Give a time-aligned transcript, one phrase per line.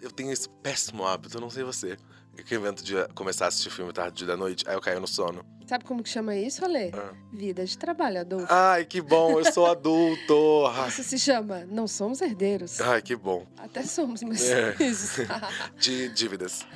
[0.00, 1.96] eu tenho esse péssimo hábito, eu não sei você.
[2.44, 5.06] Que eu invento de começar a assistir filme tarde da noite, aí eu caio no
[5.06, 5.42] sono.
[5.66, 6.92] Sabe como que chama isso, Ale?
[6.94, 7.12] Ah.
[7.32, 8.46] Vida de trabalhador.
[8.50, 10.64] Ai, que bom, eu sou adulto.
[10.86, 12.80] Isso se chama Não Somos Herdeiros.
[12.80, 13.46] ai, que bom.
[13.56, 14.76] Até somos, mas É.
[14.84, 15.22] isso.
[15.78, 16.66] De dívidas.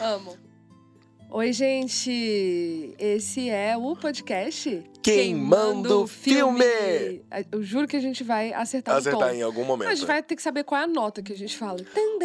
[0.00, 0.36] Amo.
[1.28, 2.94] Oi, gente!
[2.98, 4.82] Esse é o podcast
[5.14, 6.64] Queimando o Filme.
[7.52, 9.34] Eu juro que a gente vai acertar, o Acertar tom.
[9.34, 9.88] em algum momento.
[9.88, 11.78] A gente vai ter que saber qual é a nota que a gente fala.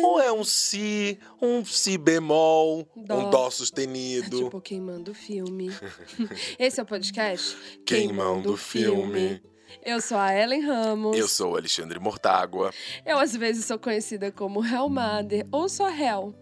[0.04, 3.20] Ou é um si, um si bemol, Dó.
[3.20, 4.46] um dó sustenido.
[4.46, 5.72] Tipo, queimando o filme.
[6.58, 9.42] Esse é o podcast Queimando o filme.
[9.86, 11.18] Eu sou a Ellen Ramos.
[11.18, 12.72] Eu sou o Alexandre Mortágua.
[13.06, 16.36] Eu, às vezes, sou conhecida como Hell Mother ou só Hell.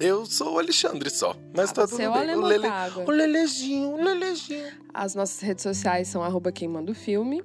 [0.00, 1.34] Eu sou o Alexandre só.
[1.54, 2.34] Mas Ah, tá tudo é o bem.
[2.34, 2.66] O, Lele,
[3.06, 4.66] o Lelezinho, o Lelezinho.
[4.92, 7.42] As nossas redes sociais são arroba queimando filme,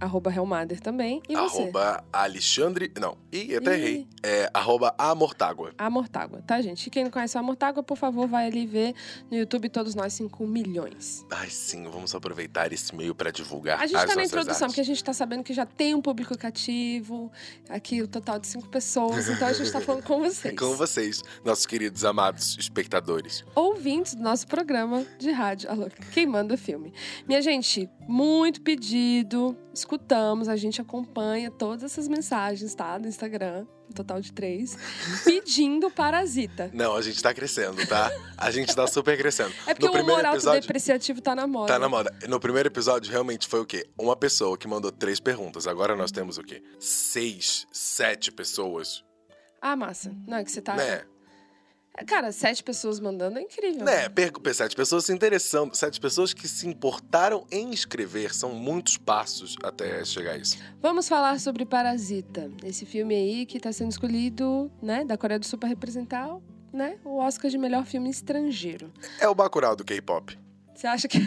[0.00, 1.22] arroba Hellmader também.
[1.28, 1.62] E você?
[1.62, 2.92] Arroba Alexandre.
[3.00, 4.06] Não, ih, até errei.
[4.22, 5.72] É arroba Amortágua.
[5.78, 6.86] A Mortágua, tá, gente?
[6.86, 8.94] E quem não conhece a Mortágua, por favor, vai ali ver
[9.30, 11.24] no YouTube todos nós 5 milhões.
[11.30, 14.66] Ai, sim, vamos aproveitar esse meio pra divulgar A gente as tá na introdução, artes.
[14.66, 17.30] porque a gente tá sabendo que já tem um público cativo,
[17.68, 20.58] aqui o total de cinco pessoas, então a gente tá falando com vocês.
[20.58, 23.44] Com vocês, nossos queridos amados espectadores.
[23.54, 26.92] ouvintes do nosso programa de rádio, alô, Queimando o Filme.
[27.26, 29.56] Minha gente, muito pedido,
[29.88, 32.98] escutamos, a gente acompanha todas essas mensagens, tá?
[32.98, 34.76] Do Instagram, um total de três,
[35.24, 36.70] pedindo Parasita.
[36.74, 38.10] Não, a gente tá crescendo, tá?
[38.36, 39.54] A gente tá super crescendo.
[39.66, 40.58] É porque no o primeiro humor episódio.
[40.58, 41.72] autodepreciativo tá na moda.
[41.72, 42.14] Tá na moda.
[42.28, 43.88] No primeiro episódio, realmente foi o quê?
[43.98, 45.66] Uma pessoa que mandou três perguntas.
[45.66, 46.62] Agora nós temos o quê?
[46.78, 49.02] Seis, sete pessoas.
[49.60, 50.14] Ah, massa.
[50.26, 50.76] Não, é que você tá...
[50.76, 51.02] Né?
[52.06, 53.84] Cara, sete pessoas mandando é incrível.
[53.84, 54.08] Né?
[54.08, 55.74] Per- Sete pessoas se interessando.
[55.74, 58.32] Sete pessoas que se importaram em escrever.
[58.32, 60.56] São muitos passos até chegar a isso.
[60.80, 62.50] Vamos falar sobre Parasita.
[62.62, 66.28] Esse filme aí que tá sendo escolhido, né, da Coreia do Sul pra representar,
[66.72, 68.92] né, o Oscar de melhor filme estrangeiro.
[69.20, 70.38] É o Bacurau do K-pop.
[70.74, 71.18] Você acha que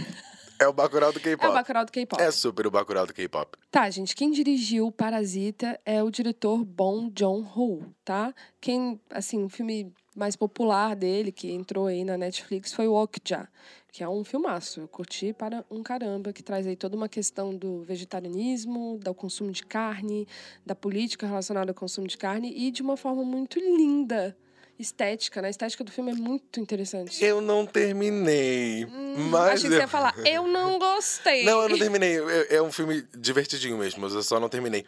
[0.58, 1.54] É o Bacurau do é o K-pop.
[1.54, 2.22] Bacurau do K-pop?
[2.22, 3.58] É super o Bacurau do K-pop.
[3.70, 8.34] Tá, gente, quem dirigiu Parasita é o diretor Bong Joon-ho, tá?
[8.62, 13.48] Quem, assim, o filme mais popular dele, que entrou aí na Netflix, foi o Okja,
[13.92, 14.82] que é um filmaço.
[14.82, 19.52] Eu curti para um caramba, que traz aí toda uma questão do vegetarianismo, do consumo
[19.52, 20.28] de carne,
[20.66, 24.36] da política relacionada ao consumo de carne e de uma forma muito linda.
[24.78, 25.48] Estética, né?
[25.48, 27.24] A estética do filme é muito interessante.
[27.24, 28.86] Eu não terminei.
[28.86, 29.78] Hum, mas achei que eu...
[29.78, 31.46] você ia falar, eu não gostei.
[31.46, 32.18] Não, eu não terminei.
[32.18, 34.84] É, é um filme divertidinho mesmo, eu só não terminei.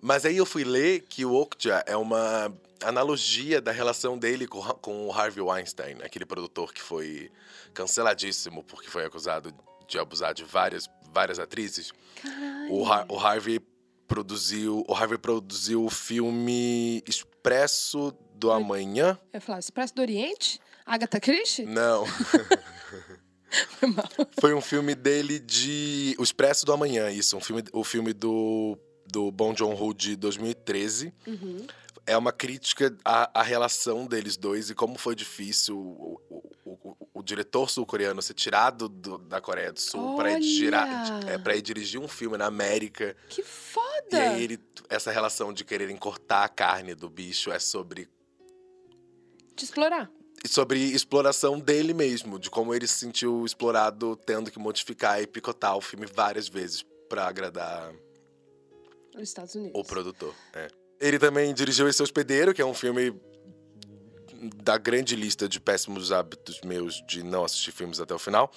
[0.00, 2.52] Mas aí eu fui ler que o Okja é uma
[2.82, 7.30] analogia da relação dele com, com o Harvey Weinstein, aquele produtor que foi
[7.74, 9.54] canceladíssimo porque foi acusado
[9.86, 11.92] de abusar de várias, várias atrizes.
[12.70, 13.60] O, o Harvey
[14.06, 19.18] produziu, o Harvey produziu o filme Expresso do Amanhã.
[19.32, 20.60] Eu ia falar, Expresso do Oriente?
[20.84, 21.66] Agatha Christie?
[21.66, 22.04] Não.
[23.78, 24.08] Foi mal.
[24.40, 26.14] Foi um filme dele de.
[26.18, 27.36] O Expresso do Amanhã, isso.
[27.36, 31.12] Um filme, o filme do, do Bong Joon-ho de 2013.
[31.26, 31.66] Uhum.
[32.08, 36.96] É uma crítica à, à relação deles dois e como foi difícil o, o, o,
[37.14, 40.72] o- diretor sul-coreano ser tirado do- da Coreia do Sul para ir,
[41.28, 43.14] é, pra ir dirigir um filme na América.
[43.28, 43.86] Que foda!
[44.12, 44.58] E aí ele,
[44.88, 48.08] essa relação de quererem cortar a carne do bicho é sobre
[49.54, 50.10] De explorar.
[50.46, 55.76] sobre exploração dele mesmo, de como ele se sentiu explorado tendo que modificar e picotar
[55.76, 57.92] o filme várias vezes pra agradar
[59.14, 59.78] Nos Estados Unidos.
[59.78, 60.34] o produtor.
[60.54, 60.68] é.
[61.00, 63.14] Ele também dirigiu Esse Hospedeiro, que é um filme
[64.62, 68.50] da grande lista de péssimos hábitos meus de não assistir filmes até o final.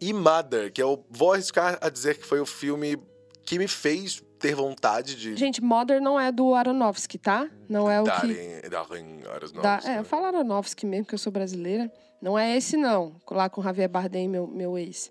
[0.00, 2.98] E Mother, que eu vou arriscar a dizer que foi o filme
[3.44, 7.48] que me fez ter vontade de Gente, Mother não é do Aronofsky, tá?
[7.68, 8.10] Não é o que...
[8.10, 9.80] darem, darem horas Da...
[9.84, 9.98] É, né?
[9.98, 11.92] eu falo Aronofsky mesmo, que eu sou brasileira.
[12.20, 13.16] Não é esse, não.
[13.30, 15.10] Lá com Javier Bardem, meu, meu ex.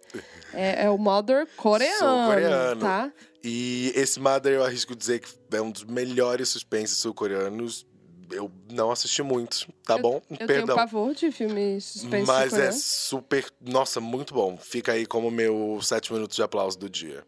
[0.53, 2.81] É, é o Mother coreano, coreano.
[2.81, 3.11] tá?
[3.43, 7.85] E esse Mother eu arrisco dizer que é um dos melhores suspenses sul-coreanos.
[8.31, 10.21] Eu não assisti muitos, tá bom?
[10.29, 10.75] Eu tenho Perdão.
[10.75, 13.43] pavor de filme suspense Mas é super.
[13.59, 14.55] Nossa, muito bom.
[14.55, 17.23] Fica aí como meu sete minutos de aplauso do dia.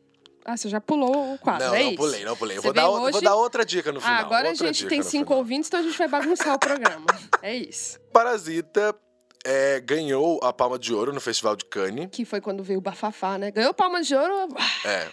[0.45, 2.57] Ah, você já pulou o quadro, não, é não pulei, não pulei.
[2.57, 4.15] Eu Vou dar, hoje- vou dar outra dica no final.
[4.15, 5.39] Ah, agora a gente tem cinco final.
[5.39, 7.05] ouvintes, então a gente vai bagunçar o programa.
[7.41, 7.99] É isso.
[8.11, 8.95] Parasita
[9.43, 12.09] é, ganhou a Palma de Ouro no Festival de Cannes.
[12.11, 13.51] Que foi quando veio o Bafafá, né?
[13.51, 14.33] Ganhou palma de ouro.
[14.55, 15.09] ah, É,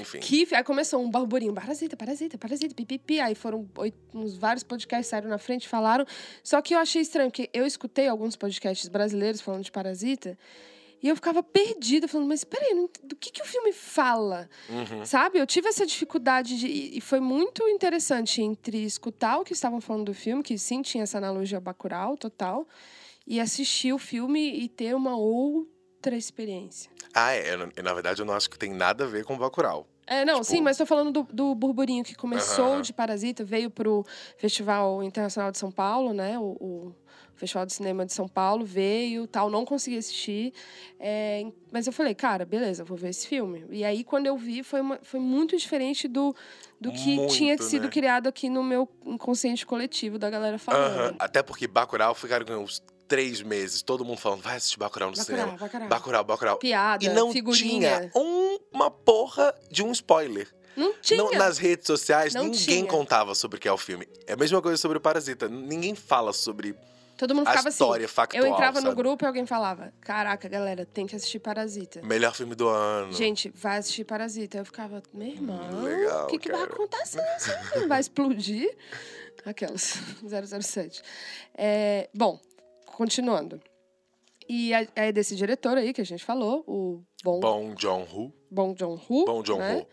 [0.00, 0.18] enfim.
[0.18, 3.20] Que aí começou um burburinho, parasita, parasita, parasita, pipipi.
[3.20, 6.06] Aí foram oito, uns vários podcasts saíram na frente, falaram.
[6.42, 10.38] Só que eu achei estranho, porque eu escutei alguns podcasts brasileiros falando de parasita.
[11.02, 12.74] E eu ficava perdida, falando, mas peraí,
[13.04, 14.48] do que, que o filme fala?
[14.68, 15.04] Uhum.
[15.04, 15.38] Sabe?
[15.38, 16.66] Eu tive essa dificuldade de.
[16.66, 21.04] E foi muito interessante entre escutar o que estavam falando do filme, que sim tinha
[21.04, 22.66] essa analogia Bacurau total,
[23.26, 26.90] e assistir o filme e ter uma outra experiência.
[27.14, 27.54] Ah, é.
[27.54, 29.86] eu Na verdade, eu não acho que tem nada a ver com Bacurau.
[30.06, 33.68] É, não, Tipo- sim, mas tô falando do, do burburinho que começou de Parasita, veio
[33.68, 34.04] pro
[34.38, 36.38] Festival Internacional de São Paulo, né?
[36.38, 36.94] O, o
[37.34, 40.52] Festival de Cinema de São Paulo veio, tal, não consegui assistir.
[41.00, 43.66] é, mas eu falei, cara, beleza, vou ver esse filme.
[43.68, 46.32] E aí, quando eu vi, foi, uma- foi muito diferente do,
[46.80, 47.88] do que Muito, tinha sido né?
[47.90, 51.16] criado aqui no meu inconsciente coletivo da galera falando.
[51.18, 55.16] Até porque Bacurau ficaram com uns três meses, todo mundo falando, vai assistir Bacurau no
[55.16, 55.58] Bacurau, cinema.
[55.58, 55.88] Bacurau.
[55.88, 56.56] Bacurau, Bacurau.
[56.58, 58.10] Piada, E não figurinha.
[58.10, 60.48] tinha um- uma porra de um spoiler.
[60.76, 61.18] Não tinha.
[61.22, 62.86] Não- nas redes sociais, Não ninguém tinha.
[62.86, 64.06] contava sobre o que é o filme.
[64.26, 65.48] É a mesma coisa sobre o Parasita.
[65.48, 66.74] Ninguém fala sobre
[67.16, 68.14] Todo mundo a ficava história assim.
[68.14, 68.96] factual, Eu entrava no sabe?
[68.96, 72.02] grupo e alguém falava: Caraca, galera, tem que assistir Parasita.
[72.02, 73.10] Melhor filme do ano.
[73.14, 74.58] Gente, vai assistir Parasita.
[74.58, 77.22] Eu ficava, meu irmão, legal, o que, que vai acontecer?
[77.88, 78.76] Vai explodir?
[79.46, 79.94] Aquelas,
[80.60, 81.02] 007.
[81.56, 82.38] É, bom,
[82.96, 83.60] continuando.
[84.48, 88.32] E é é desse diretor aí que a gente falou, o Bong, Bom John Woo.
[88.50, 89.24] Bong Joon-ho.
[89.26, 89.86] Bom John né?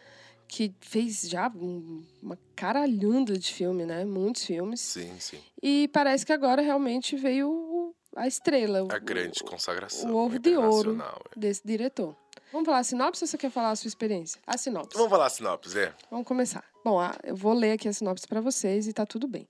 [0.47, 4.05] Que fez já um- uma caralhunda de filme, né?
[4.05, 4.79] Muitos filmes.
[4.81, 5.39] Sim, sim.
[5.61, 8.79] E parece que agora realmente veio a estrela.
[8.79, 10.11] A o- grande consagração.
[10.11, 11.39] o ovo de ouro é.
[11.39, 12.15] desse diretor.
[12.53, 14.39] Vamos falar a sinopse ou você quer falar a sua experiência?
[14.45, 14.95] A sinopse.
[14.95, 15.91] Vamos falar a sinopse, é?
[16.11, 16.63] Vamos começar.
[16.85, 19.47] Bom, eu vou ler aqui a sinopse para vocês e tá tudo bem.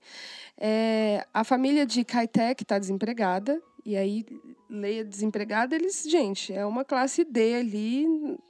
[0.56, 4.24] É, a família de Kaitek está desempregada, e aí,
[4.70, 8.06] leia desempregada, eles, gente, é uma classe D ali,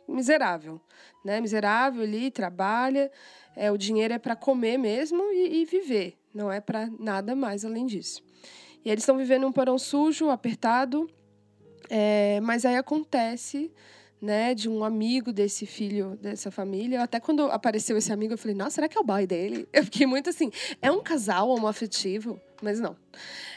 [0.07, 0.81] miserável.
[1.25, 1.41] Né?
[1.41, 3.11] Miserável ali, trabalha,
[3.57, 7.65] é, o dinheiro é para comer mesmo e, e viver, não é para nada mais
[7.65, 8.23] além disso.
[8.85, 11.11] E eles estão vivendo um porão sujo, apertado,
[11.91, 13.73] é, mas aí acontece
[14.21, 17.03] né, de um amigo desse filho dessa família.
[17.03, 19.69] Até quando apareceu esse amigo, eu falei, nossa, será que é o boy dele?
[19.73, 20.51] Eu fiquei muito assim,
[20.81, 22.41] é um casal homoafetivo?
[22.63, 22.97] Mas não.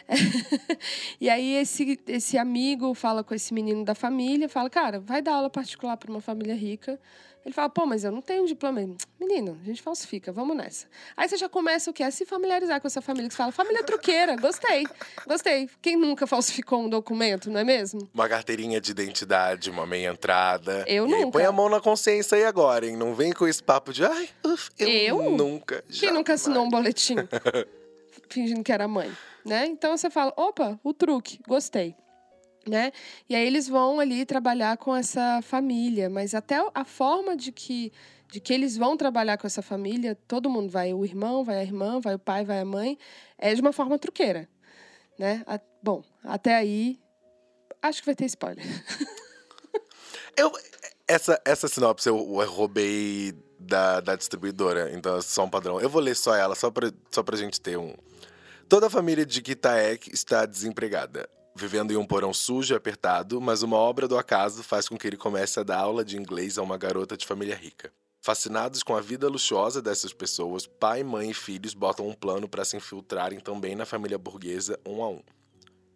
[1.21, 5.35] e aí esse, esse amigo fala com esse menino da família, fala, cara, vai dar
[5.35, 6.99] aula particular para uma família rica.
[7.45, 8.81] Ele fala, pô, mas eu não tenho diploma.
[8.81, 10.85] Ele, Menino, a gente falsifica, vamos nessa.
[11.15, 12.03] Aí você já começa o quê?
[12.03, 14.85] A se familiarizar com essa família, que você fala, família truqueira, gostei,
[15.25, 15.69] gostei.
[15.81, 18.07] Quem nunca falsificou um documento, não é mesmo?
[18.13, 20.83] Uma carteirinha de identidade, uma meia entrada.
[20.87, 21.31] Eu E aí, nunca.
[21.31, 22.97] Põe a mão na consciência aí agora, hein?
[22.97, 25.29] Não vem com esse papo de, ai, uf, eu, Eu?
[25.31, 25.83] nunca.
[25.89, 27.15] Quem nunca assinou um jamais." boletim
[28.29, 29.11] fingindo que era mãe,
[29.45, 29.65] né?
[29.67, 31.95] Então você fala, opa, o truque, gostei.
[32.67, 32.91] Né?
[33.29, 37.93] E aí eles vão ali trabalhar com essa família, mas até a forma de que
[38.29, 41.63] de que eles vão trabalhar com essa família, todo mundo vai, o irmão, vai a
[41.63, 42.97] irmã, vai o pai, vai a mãe,
[43.37, 44.49] é de uma forma truqueira,
[45.17, 45.43] né?
[45.47, 46.99] A- bom, até aí
[47.81, 48.65] acho que vai ter spoiler.
[50.35, 50.51] Eu,
[51.07, 55.81] essa, essa sinopse eu, eu roubei da, da distribuidora, então é só um padrão.
[55.81, 57.95] Eu vou ler só ela, só pra, só pra gente ter um.
[58.69, 61.27] Toda a família de Kitaek está desempregada,
[61.57, 65.07] vivendo em um porão sujo e apertado, mas uma obra do acaso faz com que
[65.07, 67.91] ele comece a dar aula de inglês a uma garota de família rica.
[68.21, 72.63] Fascinados com a vida luxuosa dessas pessoas, pai, mãe e filhos botam um plano para
[72.63, 75.21] se infiltrarem também na família burguesa um a um.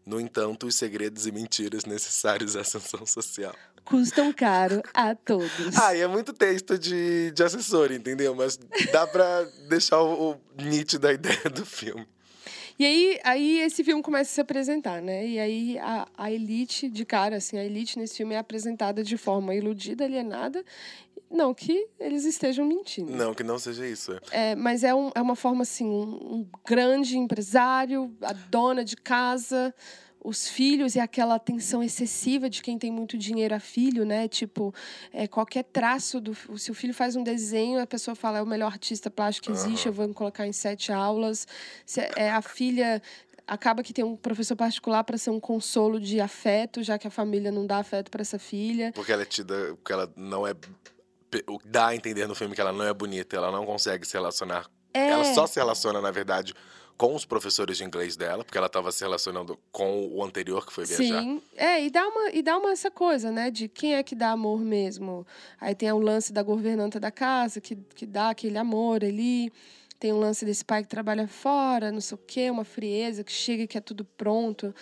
[0.05, 3.53] No entanto, os segredos e mentiras necessários à ascensão social.
[3.85, 5.77] Custam caro a todos.
[5.81, 8.33] Ah, e é muito texto de, de assessor, entendeu?
[8.33, 8.57] Mas
[8.91, 12.07] dá pra deixar o, o nítido a ideia do filme.
[12.81, 15.23] E aí, aí esse filme começa a se apresentar, né?
[15.27, 19.17] E aí a, a elite, de cara, assim, a elite nesse filme é apresentada de
[19.17, 20.65] forma iludida, alienada.
[21.29, 23.11] Não que eles estejam mentindo.
[23.15, 24.19] Não, que não seja isso.
[24.31, 28.95] É, mas é, um- é uma forma, assim, um, um grande empresário, a dona de
[28.95, 29.71] casa,
[30.23, 34.27] os filhos e aquela atenção excessiva de quem tem muito dinheiro a filho, né?
[34.27, 34.73] Tipo,
[35.11, 36.35] é, qualquer traço do.
[36.57, 39.51] Se o filho faz um desenho, a pessoa fala, é o melhor artista plástico que
[39.51, 41.47] existe, eu vou colocar em sete aulas.
[41.85, 43.01] Se, é, a filha
[43.47, 47.11] acaba que tem um professor particular para ser um consolo de afeto, já que a
[47.11, 48.91] família não dá afeto para essa filha.
[48.93, 49.75] Porque ela é tida.
[49.75, 50.53] Porque ela não é.
[51.65, 54.69] Dá a entender no filme que ela não é bonita, ela não consegue se relacionar.
[54.93, 56.53] É, Ela só se relaciona, na verdade,
[56.97, 60.73] com os professores de inglês dela, porque ela estava se relacionando com o anterior que
[60.73, 61.21] foi viajar.
[61.21, 64.15] Sim, é, e dá uma e dá uma essa coisa, né, de quem é que
[64.15, 65.25] dá amor mesmo.
[65.59, 69.51] Aí tem o lance da governanta da casa que, que dá aquele amor ali.
[69.99, 73.31] Tem o lance desse pai que trabalha fora, não sei o quê, uma frieza que
[73.31, 74.73] chega e que é tudo pronto.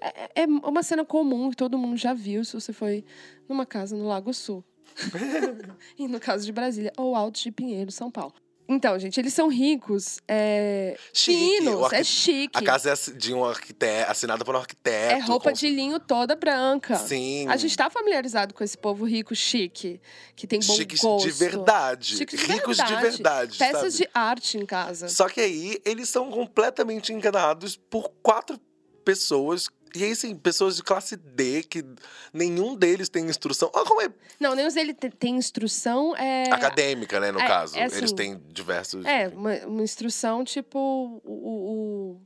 [0.00, 3.04] É, é uma cena comum que todo mundo já viu se você foi
[3.48, 4.64] numa casa no Lago Sul.
[5.98, 8.34] e no caso de Brasília, ou Alto de Pinheiro, São Paulo.
[8.72, 12.56] Então, gente, eles são ricos, é, Chique, finos, o arqui- é chique.
[12.58, 15.14] A casa é de um arquiteto, assinada por um arquiteto.
[15.16, 16.94] é roupa com- de linho toda branca.
[16.96, 17.48] Sim.
[17.48, 20.00] A gente tá familiarizado com esse povo rico, chique,
[20.36, 21.26] que tem bom Chiques gosto.
[21.26, 22.16] de verdade.
[22.16, 23.02] Chiques de Ricos de verdade.
[23.16, 23.58] verdade.
[23.58, 24.04] Peças sabe?
[24.04, 25.08] de arte em casa.
[25.08, 28.56] Só que aí eles são completamente enganados por quatro
[29.04, 29.66] pessoas.
[29.94, 31.84] E aí, assim, pessoas de classe D, que
[32.32, 33.70] nenhum deles tem instrução.
[33.74, 36.16] Olha como é Não, ele te- tem instrução.
[36.16, 37.76] É, acadêmica, né, no é- caso.
[37.76, 39.04] é assim, eles têm diversos.
[39.04, 40.78] É, uma, uma instrução tipo
[41.24, 42.20] o, o,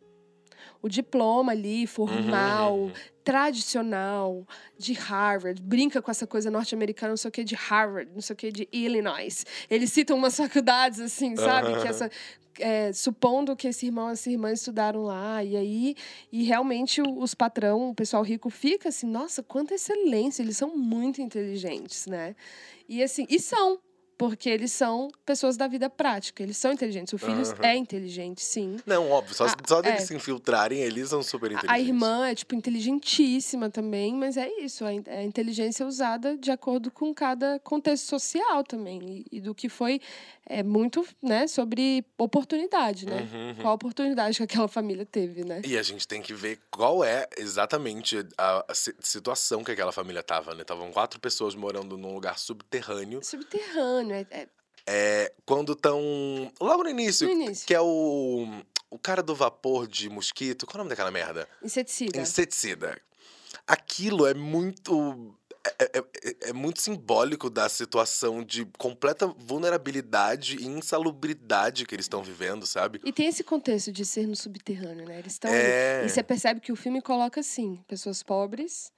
[0.83, 2.92] o, diploma ali, formal, Uhum, uhum.
[3.25, 4.47] tradicional,
[4.78, 5.61] de Harvard.
[5.62, 8.52] Brinca com essa coisa norte-americana, não sei o que, de Harvard, não sei o que,
[8.52, 9.44] de Illinois.
[9.71, 11.68] Eles citam umas faculdades, assim, sabe?
[11.68, 11.80] Aham.
[11.83, 12.11] Que essa.
[12.58, 15.94] É, supondo que esse irmão e essa irmã estudaram lá, e aí,
[16.32, 21.20] e realmente os patrão, o pessoal rico, fica assim, nossa, quanta excelência, eles são muito
[21.20, 22.34] inteligentes, né?
[22.88, 23.78] E assim, e são,
[24.28, 27.12] porque eles são pessoas da vida prática, eles são inteligentes.
[27.12, 27.59] O filho Aham.
[27.62, 28.76] é inteligente, sim.
[28.87, 30.07] Não, óbvio, só, A- só deles é.
[30.07, 31.71] se infiltrarem, eles são super inteligentes.
[31.71, 36.50] A irmã é, tipo, inteligentíssima também, mas é isso, a in- a inteligência usada de
[36.50, 40.00] acordo com cada contexto social também, e, e do que foi
[40.47, 43.28] é, muito, né, sobre oportunidade, né?
[43.33, 43.54] Uhum, uhum.
[43.57, 45.62] Qual a oportunidade que aquela família teve, né?
[45.64, 49.93] E a gente tem que ver qual é exatamente a, a si- situação que aquela
[49.93, 50.62] família tava, né?
[50.62, 53.21] Estavam quatro pessoas morando num lugar subterrâneo.
[53.25, 54.49] Subterrâneo, é, é-
[54.87, 56.00] É, quando estão.
[56.61, 57.66] Logo no início, No início.
[57.66, 58.47] que é o.
[58.90, 60.66] O cara do vapor de mosquito.
[60.66, 61.49] Qual é o nome daquela merda?
[61.62, 62.21] inseticida.
[62.21, 63.00] Inseticida.
[63.66, 65.35] Aquilo é muito.
[65.78, 72.04] É, é- é- é muito simbólico da situação de completa vulnerabilidade e insalubridade que eles
[72.04, 73.00] estão vivendo, sabe?
[73.02, 75.18] E tem esse contexto de ser no subterrâneo, né?
[75.18, 76.00] Eles estão É.
[76.00, 76.06] ali.
[76.06, 78.92] E você percebe que o filme coloca assim: pessoas pobres,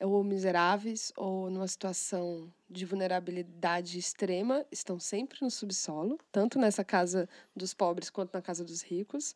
[0.00, 7.28] ou miseráveis, ou numa situação de vulnerabilidade extrema, estão sempre no subsolo, tanto nessa casa
[7.54, 9.34] dos pobres quanto na casa dos ricos,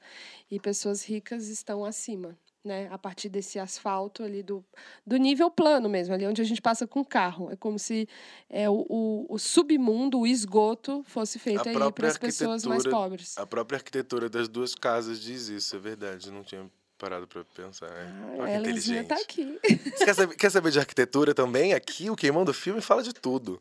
[0.51, 2.37] e pessoas ricas estão acima.
[2.63, 4.63] Né, a partir desse asfalto ali do,
[5.07, 7.51] do nível plano mesmo, ali onde a gente passa com o carro.
[7.51, 8.07] É como se
[8.51, 13.39] é, o, o, o submundo, o esgoto, fosse feito aí para as pessoas mais pobres.
[13.39, 16.31] A própria arquitetura das duas casas diz isso, é verdade.
[16.31, 16.71] Não tinha
[17.01, 17.87] parado pra pensar.
[17.87, 18.07] É.
[18.07, 19.07] Ah, Olha que Ellenzinha inteligente.
[19.09, 19.59] tá aqui.
[19.97, 21.73] Você quer saber, quer saber de arquitetura também?
[21.73, 23.61] Aqui, o Queimando Filme fala de tudo.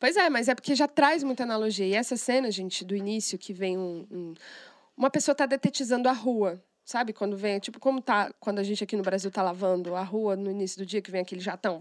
[0.00, 1.86] Pois é, mas é porque já traz muita analogia.
[1.86, 4.06] E essa cena, gente, do início, que vem um.
[4.10, 4.34] um-
[4.96, 6.58] uma pessoa tá detetizando a rua.
[6.86, 7.12] Sabe?
[7.12, 10.36] Quando vem, tipo, como tá quando a gente aqui no Brasil tá lavando a rua
[10.36, 11.80] no início do dia, que vem aquele jatão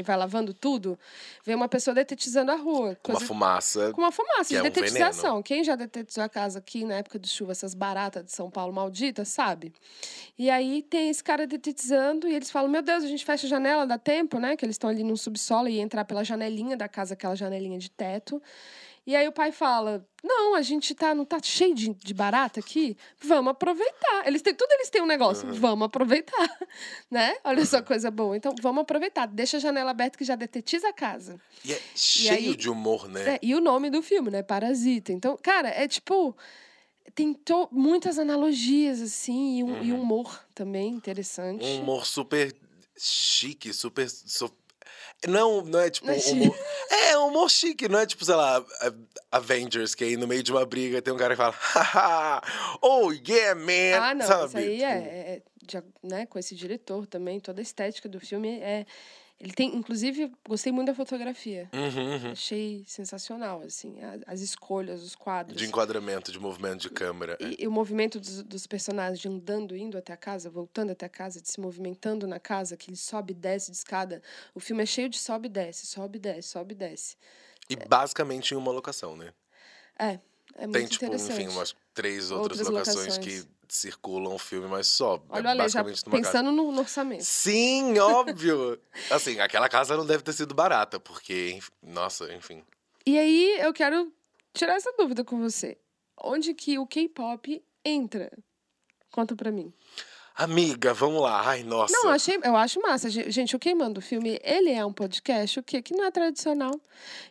[0.00, 0.98] e vai lavando tudo,
[1.44, 2.98] vem uma pessoa detetizando a rua.
[3.00, 3.92] Com uma fumaça.
[3.92, 5.40] com uma fumaça de é um detetização.
[5.40, 8.72] Quem já detetizou a casa aqui na época de chuva, essas baratas de São Paulo
[8.72, 9.72] malditas, sabe?
[10.36, 13.48] E aí tem esse cara detetizando e eles falam: Meu Deus, a gente fecha a
[13.48, 14.56] janela, dá tempo, né?
[14.56, 17.88] Que eles estão ali no subsolo e entrar pela janelinha da casa, aquela janelinha de
[17.88, 18.42] teto.
[19.06, 22.60] E aí o pai fala: Não, a gente tá, não tá cheio de, de barata
[22.60, 22.96] aqui?
[23.22, 24.26] Vamos aproveitar.
[24.26, 26.34] Eles têm, tudo eles têm um negócio, vamos aproveitar.
[27.10, 27.36] Né?
[27.44, 28.36] Olha só coisa boa.
[28.36, 29.26] Então, vamos aproveitar.
[29.26, 31.40] Deixa a janela aberta que já detetiza a casa.
[31.64, 33.34] E é cheio aí- de humor, né?
[33.34, 34.42] É, e o nome do filme, né?
[34.42, 35.12] Parasita.
[35.12, 36.36] Então, cara, é tipo.
[37.14, 41.62] Tem to- muitas analogias, assim, e um, e um humor também interessante.
[41.64, 42.52] Um humor super
[42.98, 44.08] chique, super.
[44.08, 44.50] so-
[45.28, 46.58] Não, não é tipo é um humor.
[46.90, 48.64] É, um humor chique, não é tipo, sei lá,
[49.32, 52.42] Avengers, que aí no meio de uma briga tem um cara que fala, haha,
[52.82, 54.00] oh yeah, man.
[54.02, 54.44] ah, não, sabe?
[54.46, 55.42] isso aí Tipo, é,
[55.74, 58.84] é a- né, com esse diretor também, toda a estética do filme é.
[59.40, 61.68] Ele tem, inclusive, gostei muito da fotografia.
[61.72, 62.30] uhum, uhum.
[62.32, 65.56] Achei sensacional, assim, as escolhas, os quadros.
[65.56, 67.36] De enquadramento, de movimento de câmera.
[67.40, 67.44] é.
[67.44, 71.06] E, e o movimento dos, dos personagens de andando, indo até a casa, voltando até
[71.06, 74.22] a casa, de se movimentando na casa, que ele sobe e desce de escada.
[74.54, 77.16] O filme é cheio de sobe e desce, sobe e desce, sobe e desce.
[77.68, 79.32] E basicamente em uma locação, né?
[79.98, 80.20] É,
[80.54, 83.44] é muito Tem, tipo, enfim, umas três outras, Outras locações, locações.
[83.44, 85.22] que circulam o filme, mas só.
[85.28, 86.16] Olha é Ale, já basicamente casa.
[86.16, 87.24] pensando no, no orçamento.
[87.24, 88.80] Sim, óbvio!
[89.10, 92.62] assim, aquela casa não deve ter sido barata, porque, nossa, enfim.
[93.06, 94.12] E aí, eu quero
[94.52, 95.76] tirar essa dúvida com você.
[96.22, 98.30] Onde que o K-pop entra?
[99.10, 99.72] Conta pra mim.
[100.36, 101.48] Amiga, vamos lá.
[101.48, 101.92] Ai, nossa.
[101.96, 103.08] Não, achei, eu acho massa.
[103.08, 105.80] Ge- Gente, o Queimando o Filme, ele é um podcast, o quê?
[105.80, 106.72] Que não é tradicional,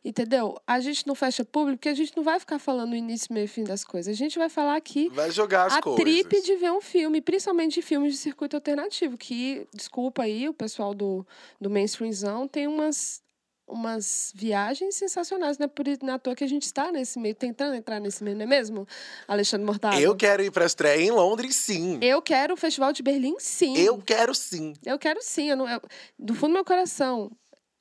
[0.06, 0.58] entendeu?
[0.66, 3.44] A gente não fecha público, porque a gente não vai ficar falando o início, meio
[3.44, 4.14] e fim das coisas.
[4.14, 6.02] A gente vai falar aqui Vai jogar as a coisas.
[6.02, 10.54] trip de ver um filme, principalmente de filmes de circuito alternativo, que, desculpa aí, o
[10.54, 11.28] pessoal do,
[11.60, 13.22] do mainstreamzão tem umas,
[13.68, 15.68] umas viagens sensacionais, né?
[15.68, 18.48] Por na toa que a gente está nesse meio, tentando entrar nesse meio, não é
[18.48, 18.88] mesmo,
[19.28, 20.00] Alexandre Mortado?
[20.00, 21.98] Eu quero ir pra estreia em Londres, sim.
[22.02, 23.78] Eu quero o Festival de Berlim, sim.
[23.78, 24.74] Eu quero sim.
[24.86, 25.50] Eu quero sim.
[25.50, 25.82] Eu não, eu-
[26.20, 27.32] do fundo do meu coração.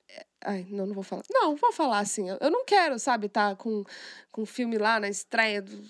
[0.09, 1.23] é, Ai, não, não vou falar.
[1.31, 2.29] Não, vou falar assim.
[2.31, 3.85] Eu eu não quero, sabe, tá com,
[4.31, 5.83] com filme lá na estreia do,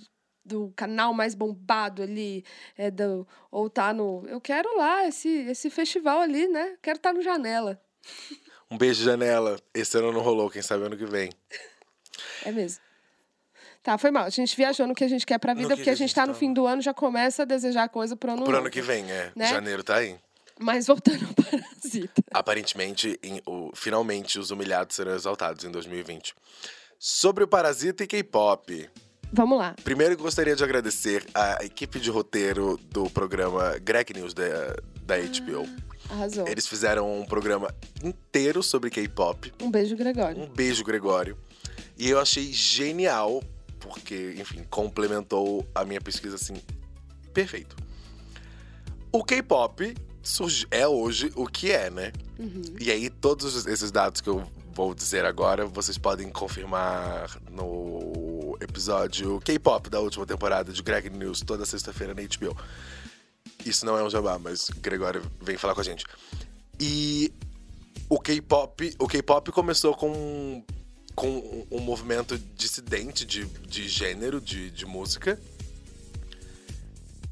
[0.44, 2.44] do canal mais bombado ali.
[2.76, 4.24] É, do, ou tá no.
[4.26, 6.76] Eu quero lá esse, esse festival ali, né?
[6.82, 7.80] Quero estar no janela.
[8.72, 9.58] Um beijo, Janela.
[9.74, 11.30] Esse ano não rolou, quem sabe ano que vem.
[12.44, 12.80] É mesmo.
[13.82, 14.24] Tá, foi mal.
[14.24, 16.14] A gente viajou no que a gente quer pra vida, que porque que a gente
[16.14, 16.38] tá no tá?
[16.38, 18.70] fim do ano, já começa a desejar coisa pro ano Pro ano novo.
[18.70, 19.32] que vem, é.
[19.36, 19.48] Né?
[19.48, 20.16] Janeiro tá aí.
[20.58, 22.22] Mas voltando ao Parasita.
[22.32, 26.34] Aparentemente, em- o- finalmente, os humilhados serão exaltados em 2020.
[26.98, 28.88] Sobre o Parasita e K-pop.
[29.32, 29.74] Vamos lá.
[29.82, 35.16] Primeiro, eu gostaria de agradecer a equipe de roteiro do programa Greg News da, da
[35.16, 35.68] HBO.
[36.08, 36.46] Arrasou.
[36.46, 39.52] Eles fizeram um programa inteiro sobre K-pop.
[39.60, 40.42] Um beijo, Gregório.
[40.42, 41.36] Um beijo, Gregório.
[41.96, 43.42] E eu achei genial,
[43.78, 46.54] porque, enfim, complementou a minha pesquisa assim,
[47.32, 47.76] perfeito.
[49.10, 49.94] O K-pop
[50.70, 52.12] é hoje o que é, né?
[52.38, 52.62] Uhum.
[52.80, 54.44] E aí, todos esses dados que eu
[54.74, 61.40] vou dizer agora, vocês podem confirmar no episódio K-pop da última temporada de Greg News,
[61.40, 62.56] toda sexta-feira na HBO.
[63.64, 66.04] Isso não é um jabá, mas Gregório vem falar com a gente.
[66.80, 67.32] E
[68.08, 70.64] o K-pop, o K-pop começou com,
[71.14, 75.38] com um- um movimento dissidente de, de gênero, de, de música.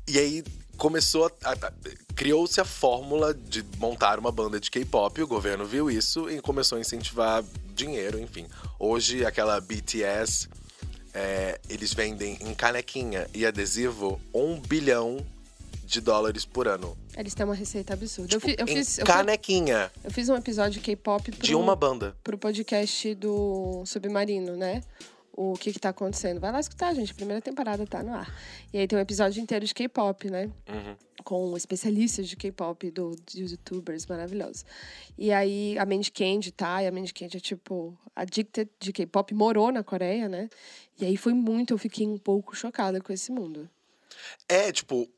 [0.08, 0.44] E aí
[0.76, 1.72] começou a, a-
[2.14, 6.78] criou-se a fórmula de montar uma banda de K-pop, o governo viu isso e começou
[6.78, 7.44] a incentivar
[7.74, 8.46] dinheiro, enfim.
[8.78, 10.48] Hoje aquela BTS
[11.12, 15.24] é, eles vendem em canequinha e adesivo um bilhão
[15.90, 16.96] de dólares por ano.
[17.16, 18.34] Eles têm uma receita absurda.
[18.34, 21.54] eu, Tipo, fi- eu em fiz, eu, canequinha eu fiz um episódio de K-pop de
[21.54, 22.16] uma banda.
[22.22, 24.82] pro podcast do Submarino, né?
[25.32, 26.38] O que que tá acontecendo.
[26.40, 27.12] Vai lá escutar, gente.
[27.12, 28.34] A primeira temporada tá no ar.
[28.72, 30.50] E aí tem um episódio inteiro de K-pop, né?
[30.68, 30.96] Uhum.
[31.24, 34.64] com especialistas de K-pop, do, de youtubers maravilhosos.
[35.18, 36.82] E aí a Mandy Candy, tá?
[36.82, 40.48] E a Mandy Candy é tipo addicted de K-pop, morou na Coreia, né?
[41.00, 43.68] E aí foi muito, eu fiquei um pouco chocada com esse mundo.
[44.48, 45.08] É, tipo,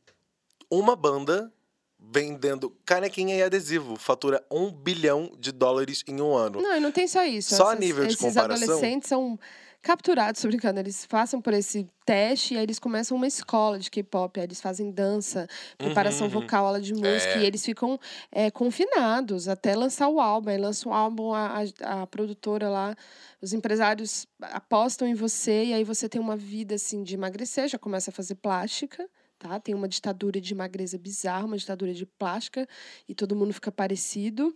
[0.72, 1.52] uma banda
[2.00, 3.94] vendendo canequinha e adesivo.
[3.96, 6.62] Fatura um bilhão de dólares em um ano.
[6.62, 7.54] Não, e não tem só isso.
[7.54, 8.64] Só a nível de esses comparação?
[8.64, 9.38] adolescentes são
[9.82, 13.90] capturados, tô brincando, eles passam por esse teste e aí eles começam uma escola de
[13.90, 16.32] K-pop, eles fazem dança, preparação uhum.
[16.32, 17.40] vocal, aula de música, É.
[17.40, 17.98] e eles ficam
[18.30, 20.50] é, confinados até lançar o álbum.
[20.50, 22.94] Aí lança o álbum, a, a, a produtora lá,
[23.40, 27.78] os empresários apostam em você e aí você tem uma vida assim de emagrecer, já
[27.78, 29.08] começa a fazer plástica.
[29.42, 29.58] Tá?
[29.58, 32.64] Tem uma ditadura de magreza bizarra, uma ditadura de plástica,
[33.08, 34.54] e todo mundo fica parecido.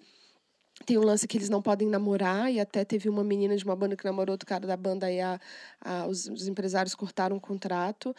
[0.84, 3.74] Tem um lance que eles não podem namorar, e até teve uma menina de uma
[3.74, 5.40] banda que namorou outro cara da banda, e a,
[5.80, 8.14] a- os, os empresários cortaram o contrato.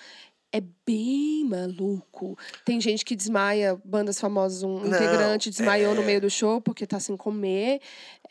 [0.52, 2.38] É bem maluco.
[2.66, 6.60] Tem gente que desmaia, bandas famosas, um Não, integrante desmaiou no é- meio do show
[6.60, 7.80] porque tá sem comer.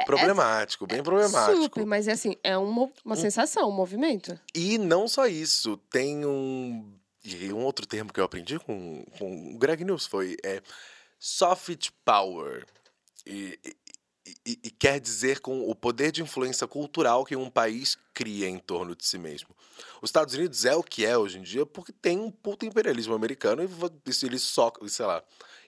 [0.05, 1.63] Problemático, bem problemático.
[1.63, 4.39] Super, mas é assim, é uma, uma sensação, um movimento.
[4.55, 6.85] E não só isso, tem um.
[7.27, 10.63] E um outro termo que eu aprendi com, com o Greg News foi é,
[11.19, 12.65] soft power.
[13.27, 13.59] E,
[14.45, 18.59] e- e- quer dizer com o poder de influência cultural que um país cria em
[18.59, 19.49] torno de si mesmo.
[20.01, 23.15] Os Estados Unidos é o que é hoje em dia porque tem um puto imperialismo
[23.15, 25.23] americano e eles socam, sei lá,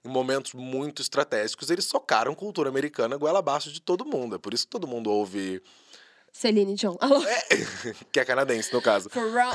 [0.04, 4.36] em momentos muito estratégicos, eles socaram cultura americana goela abaixo de todo mundo.
[4.36, 5.62] É por isso que todo mundo ouve.
[6.32, 6.96] Celine John.
[7.00, 7.20] Alô?
[8.12, 9.08] que é canadense, no caso.
[9.10, 9.52] Pharrell.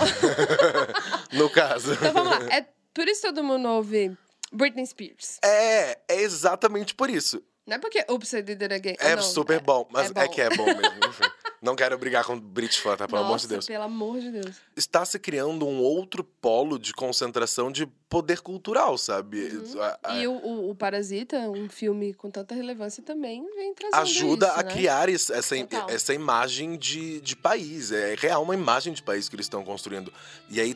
[1.33, 1.93] No caso.
[1.93, 2.55] Então vamos lá.
[2.55, 4.15] É por isso que todo mundo ouve
[4.51, 5.39] Britney Spears.
[5.43, 7.41] É, é exatamente por isso.
[7.65, 8.95] Não é porque Oops, I Did It Again.
[8.99, 10.27] Ah, É não, super bom, mas é, bom.
[10.29, 10.83] que é bom mesmo.
[11.63, 13.07] Não quero brigar com Brit fã, tá?
[13.07, 13.65] Pelo amor de Nossa, Deus.
[13.65, 14.57] pelo amor de Deus.
[14.75, 19.49] Está se criando um outro polo de concentração de poder cultural, sabe?
[19.79, 20.19] A- a- Uhum.
[20.21, 24.59] E o, o, o Parasita, um filme com tanta relevância, também vem trazendo ajuda isso,
[24.59, 24.71] a né?
[24.71, 25.89] criar es- essa, Total.
[25.89, 27.93] essa imagem de, de país.
[27.93, 30.11] É real uma imagem de país que eles estão construindo.
[30.49, 30.75] E aí,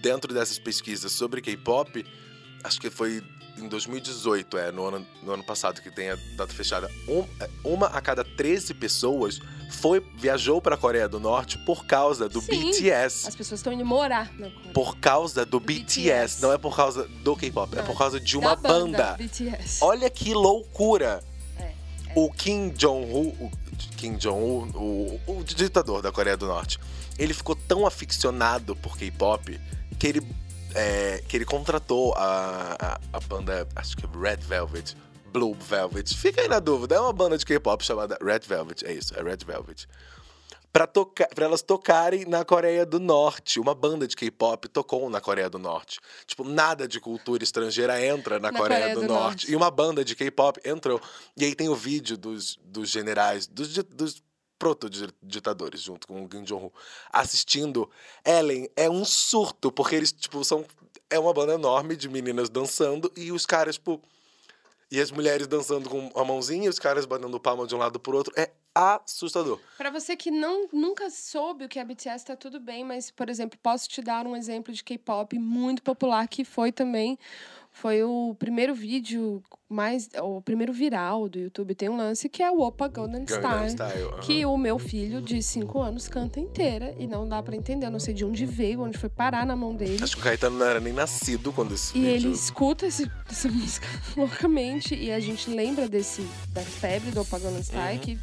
[0.00, 2.06] dentro dessas pesquisas sobre K-pop,
[2.62, 3.22] acho que foi
[3.58, 7.48] em 2018, é, no ano, no ano passado, que tem a data fechada, um- é,
[7.64, 9.40] uma a cada 13 pessoas
[9.80, 12.70] foi viajou para a Coreia do Norte por causa do Sim.
[12.70, 13.26] BTS.
[13.28, 14.72] As pessoas estão indo morar na Coreia.
[14.72, 15.82] Por causa do BTS.
[16.00, 16.42] BTS.
[16.42, 19.16] Não é por causa do K-pop, é por causa de uma banda, banda.
[19.18, 19.78] BTS.
[19.82, 21.22] Olha que loucura!
[21.58, 21.72] É,
[22.14, 23.50] O Kim Jong-un,
[23.96, 26.78] Kim Jong-un, o, o ditador da Coreia do Norte,
[27.18, 29.58] ele ficou tão aficionado por K-pop
[29.98, 30.20] que ele,
[30.76, 34.94] é, que ele contratou a, a, a banda, acho que é Red Velvet,
[35.32, 36.14] Blue Velvet.
[36.14, 39.22] Fica aí na dúvida, é uma banda de K-pop chamada Red Velvet, é isso, é
[39.22, 39.88] Red Velvet.
[40.72, 43.58] pra, pra elas tocarem na Coreia do Norte.
[43.58, 45.98] Uma banda de K-pop tocou na Coreia do Norte.
[46.26, 49.22] Tipo, nada de cultura estrangeira entra na, Na Coreia, Coreia do, do Norte.
[49.22, 49.52] Norte.
[49.52, 51.00] E uma banda de K-pop entrou.
[51.36, 54.22] E aí tem o vídeo dos, dos generais, dos, dos
[54.58, 56.70] proto-ditadores, junto com o Kim Jong-un,
[57.12, 57.90] assistindo.
[58.24, 60.64] Ellen, é um surto, porque eles, tipo, são.
[61.08, 64.00] É uma banda enorme de meninas dançando e os caras, tipo.
[64.90, 67.98] E as mulheres dançando com a mãozinha, e os caras batendo palma de um lado
[67.98, 68.32] pro outro.
[68.36, 69.58] É assustador.
[69.78, 73.30] Pra você que não, nunca soube o que é BTS, tá tudo bem, mas, por
[73.30, 77.18] exemplo, posso te dar um exemplo de K-pop muito popular que foi também.
[77.78, 80.08] Foi o primeiro vídeo mais.
[80.22, 81.74] O primeiro viral do YouTube.
[81.74, 83.70] Tem um lance que é o Opa Gangnam Gangnam Style.
[83.90, 84.08] Style.
[84.14, 84.20] aham.
[84.20, 87.84] Que o meu filho de 5 anos canta inteira e não dá pra entender.
[87.86, 90.02] Eu não sei de onde veio, onde foi parar na mão dele.
[90.02, 92.14] Acho que o Caetano não era nem nascido quando esse E vídeo...
[92.14, 93.86] ele escuta esse- essa música
[94.16, 98.18] loucamente e a gente lembra desse da febre do Opa Gangnam Style que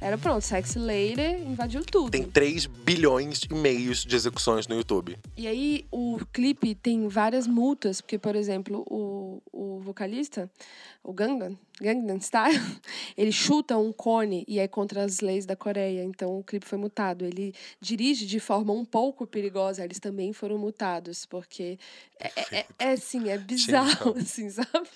[0.00, 2.10] era pronto, Sexy Lady invadiu tudo.
[2.10, 5.18] Tem 3 bilhões e meios de execuções no YouTube.
[5.36, 10.50] E aí o clipe tem várias multas, porque por exemplo, o, o vocalista,
[11.02, 12.60] o Gangnam, Gangnam Style,
[13.16, 16.78] ele chuta um cone e é contra as leis da Coreia, então o clipe foi
[16.78, 17.24] multado.
[17.24, 21.78] Ele dirige de forma um pouco perigosa, eles também foram multados, porque
[22.20, 24.88] é, é, é, é, assim, é bizarro, assim, sabe?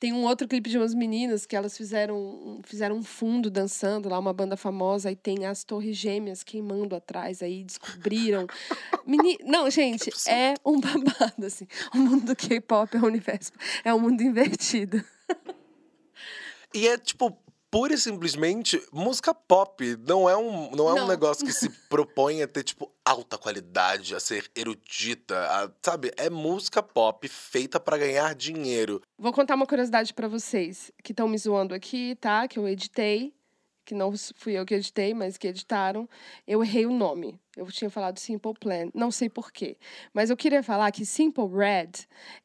[0.00, 4.08] Tem um outro clipe de umas meninas que elas fizeram, um- fizeram um fundo dançando
[4.08, 8.46] lá, uma banda famosa, e tem as torres gêmeas queimando atrás, aí descobriram.
[9.06, 9.36] Meni...
[9.44, 11.66] Não, gente, é um babado, assim.
[11.94, 13.52] O mundo do K-pop é um universo,
[13.84, 15.04] é um mundo invertido.
[16.74, 17.36] E é, tipo,
[17.70, 19.96] pura e simplesmente música pop.
[20.06, 21.08] Não é um, não é um Não.
[21.08, 26.12] negócio que se propõe a ter, tipo, alta qualidade, a ser erudita, a- sabe?
[26.16, 29.00] É música pop feita pra ganhar dinheiro.
[29.18, 32.48] Vou contar uma curiosidade pra vocês que estão me zoando aqui, tá?
[32.48, 33.32] Que eu editei,
[33.84, 36.08] que não fui eu que editei, mas que editaram.
[36.46, 37.38] Eu errei o nome.
[37.56, 39.76] Eu tinha falado Simple Plan, não sei porquê.
[40.14, 41.90] Mas eu queria falar que Simple Red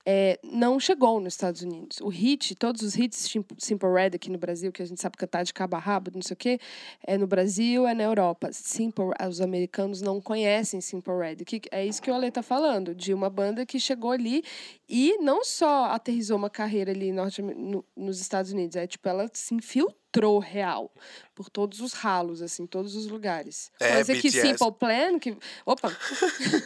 [0.04, 2.02] é, não chegou nos Estados Unidos.
[2.02, 5.16] O hit, todos os hits Sim- Simple Red aqui no Brasil, que a gente sabe
[5.16, 6.60] cantar de cabo a rabo, não sei o quê,
[7.06, 8.50] é no Brasil, é na Europa.
[8.52, 11.36] Simple, os americanos não conhecem Simple Red.
[11.46, 14.44] Que, é isso que o Ale tá falando, de uma banda que chegou ali
[14.90, 19.30] e não só aterrizou uma carreira ali norte, no- nos Estados Unidos, é tipo, ela
[19.34, 20.92] se infiltrou real
[21.34, 23.70] por todos os ralos, assim, todos os lugares.
[23.82, 24.48] É, Coisa que BTS.
[24.58, 25.38] Simple Plan, que.
[25.66, 25.92] Opa!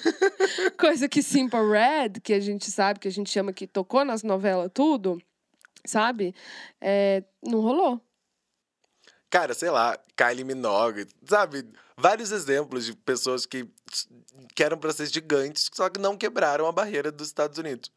[0.77, 4.23] Coisa que Simple Red, que a gente sabe, que a gente chama que tocou nas
[4.23, 5.21] novelas tudo,
[5.85, 6.33] sabe?
[6.81, 8.01] É, não rolou.
[9.29, 11.67] Cara, sei lá, Kylie Minogue, sabe?
[11.95, 13.69] Vários exemplos de pessoas que,
[14.55, 17.91] que eram pra ser gigantes, só que não quebraram a barreira dos Estados Unidos.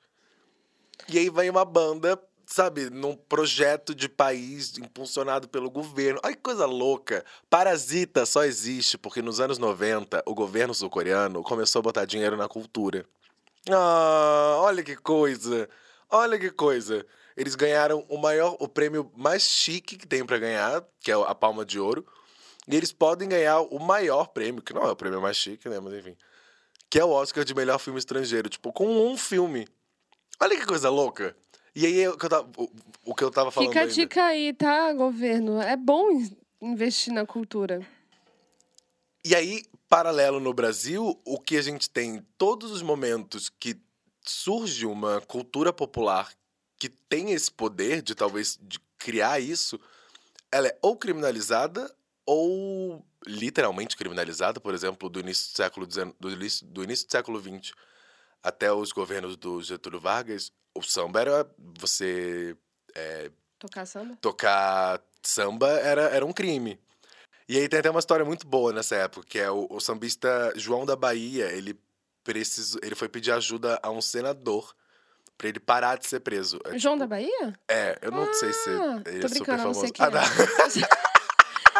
[1.08, 6.20] E aí vem uma banda, sabe, num projeto de país impulsionado pelo governo.
[6.22, 7.24] Ai, que coisa louca!
[7.48, 12.48] Parasita só existe porque nos anos 90 o governo sul-coreano começou a botar dinheiro na
[12.48, 13.06] cultura.
[13.70, 15.68] Ah, olha que coisa!
[16.10, 17.06] Olha que coisa!
[17.36, 21.34] Eles ganharam o maior, o prêmio mais chique que tem pra ganhar, que é a
[21.34, 22.06] Palma de Ouro.
[22.68, 25.80] E eles podem ganhar o maior prêmio, que não é o prêmio mais chique, né?
[25.80, 26.16] Mas enfim.
[26.88, 28.48] Que é o Oscar de melhor filme estrangeiro.
[28.48, 29.66] Tipo, com um filme.
[30.38, 31.34] Olha que coisa louca.
[31.74, 32.70] E aí, o que eu tava, o,
[33.04, 33.94] o que eu tava falando Fica a ainda.
[33.94, 35.60] dica aí, tá, governo?
[35.60, 37.80] É bom in- investir na cultura.
[39.24, 43.76] E aí, paralelo no Brasil, o que a gente tem todos os momentos que
[44.24, 46.30] surge uma cultura popular
[46.78, 49.80] que tem esse poder de talvez de criar isso,
[50.50, 51.92] ela é ou criminalizada
[52.26, 57.12] ou literalmente criminalizada, por exemplo, do início do século XIX, do início, do início do
[57.12, 57.72] século XX
[58.42, 62.56] até os governos do Getúlio Vargas, o samba era você
[63.58, 64.16] Tocar samba?
[64.20, 66.80] tocar samba era, era um crime.
[67.48, 70.52] E aí tem até uma história muito boa nessa época, que é o, o sambista
[70.56, 71.78] João da Bahia, ele
[72.24, 74.74] precisou, ele foi pedir ajuda a um senador
[75.36, 76.58] pra ele parar de ser preso.
[76.66, 77.58] É, João tipo, da Bahia?
[77.68, 79.80] É, eu não sei se Ah, ele é super eu não famoso.
[79.80, 80.22] sei quem Ah, tá.
[80.22, 81.02] é.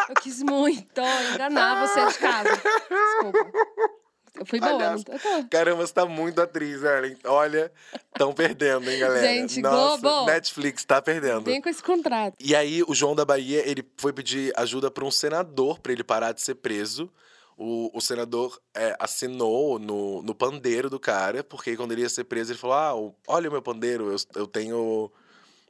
[0.09, 1.01] Eu quis muito
[1.33, 2.61] enganar você de casa.
[2.89, 3.51] Desculpa.
[4.45, 4.71] Fui boa.
[4.73, 5.47] Não- Eu tô.
[5.49, 7.17] Caramba, você tá muito atriz, Ellen.
[7.25, 7.71] Olha,
[8.13, 9.27] estão perdendo, hein, galera?
[9.27, 10.25] Gente, Nossa, Globo.
[10.27, 11.43] Netflix tá perdendo.
[11.45, 12.35] Vem com esse contrato.
[12.39, 16.03] E aí, o João da Bahia, ele foi pedir ajuda para um senador para ele
[16.03, 17.09] parar de ser preso.
[17.55, 22.23] O, o senador é, assinou no, no pandeiro do cara, porque quando ele ia ser
[22.23, 25.11] preso, ele falou: Ah, olha o meu pandeiro, eu, eu tenho.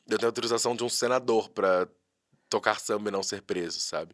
[0.09, 1.87] Eu tenho autorização de um senador para
[2.53, 4.13] tocar samba e não ser preso, sabe?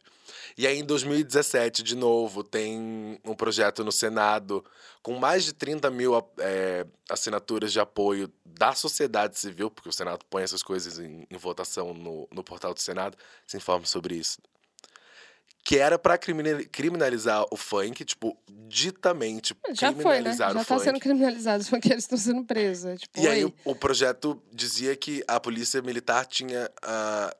[0.58, 4.64] E aí, em 2017, de novo, tem um projeto no Senado
[5.04, 10.24] com mais de 30 mil é, assinaturas de apoio da sociedade civil, porque o Senado
[10.30, 14.38] põe essas coisas em, em votação no, no portal do Senado, se informe sobre isso.
[15.66, 20.34] que era pra criminalizar o funk, tipo, ditamente Já foi, né?
[20.34, 20.84] criminalizar Já o tá funk.
[20.84, 22.86] sendo criminalizado, os funkeiros estão sendo presos.
[22.86, 27.36] é Tipo, E aí o, o projeto dizia que a polícia militar tinha, ah,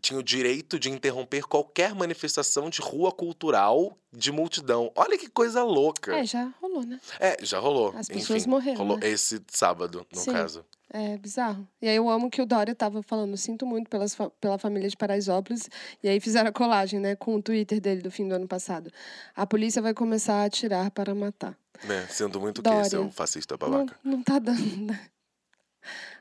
[0.00, 4.90] tinha o direito de interromper qualquer manifestação de rua cultural de multidão.
[4.94, 6.16] Olha que coisa louca.
[6.16, 7.00] É, já rolou, né?
[7.20, 7.92] É, já rolou.
[7.96, 9.08] As pessoas Enfim, morreram, Rolou né?
[9.08, 10.32] esse sábado, no Sim.
[10.32, 10.64] caso.
[10.88, 11.66] É bizarro.
[11.82, 14.88] E aí eu amo que o Dória tava falando, sinto muito pelas fa- pela família
[14.88, 15.68] de Paraisópolis.
[16.02, 18.90] E aí fizeram a colagem, né, com o Twitter dele do fim do ano passado.
[19.34, 21.58] A polícia vai começar a atirar para matar.
[21.84, 22.06] Né?
[22.08, 22.82] Sendo muito Dória.
[22.84, 23.98] que, seu fascista Não, babaca.
[24.02, 25.08] não tá dando, né?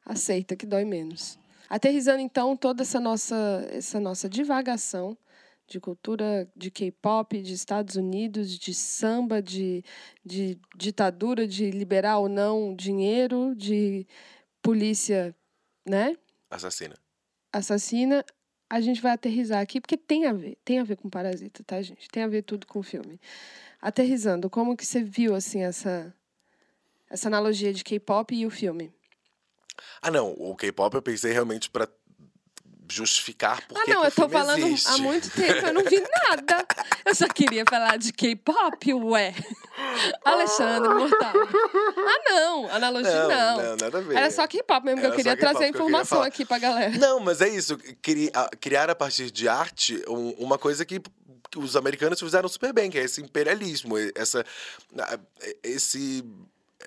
[0.05, 1.37] Aceita, que dói menos.
[1.69, 5.17] Aterrizando, então, toda essa nossa, essa nossa divagação
[5.67, 9.83] de cultura de K-pop, de Estados Unidos, de samba, de,
[10.23, 14.05] de ditadura, de liberar ou não dinheiro, de
[14.61, 15.35] polícia,
[15.85, 16.15] né?
[16.49, 16.95] Assassina.
[17.51, 18.25] assassina,
[18.69, 21.81] a gente vai aterrizar aqui, porque tem a ver, tem a ver com Parasita, tá,
[21.81, 22.07] gente?
[22.09, 23.19] Tem a ver tudo com o filme.
[23.81, 26.13] Aterrizando, como que você viu, assim, essa,
[27.09, 28.93] essa analogia de K-pop e o filme?
[30.01, 30.31] Ah, não.
[30.37, 31.87] O K-pop eu pensei realmente pra
[32.87, 34.87] justificar porque ah, não, eu tô falando existe.
[34.87, 36.63] há muito tempo, eu não vi nada.
[37.03, 39.33] Eu só queria falar de K-pop, ué.
[40.23, 41.33] Alexandre Mortal.
[41.35, 43.57] Ah, não, analogia Não, não.
[43.63, 44.15] não, nada a ver.
[44.15, 46.27] Era só K-pop mesmo, que eu queria trazer a queria informação falar.
[46.27, 46.95] aqui pra galera.
[46.97, 47.75] Não, mas é isso.
[48.61, 51.01] Criar a partir de arte um- uma coisa que,
[51.57, 54.45] os americanos fizeram super bem, que é esse imperialismo, essa,
[55.63, 56.23] esse,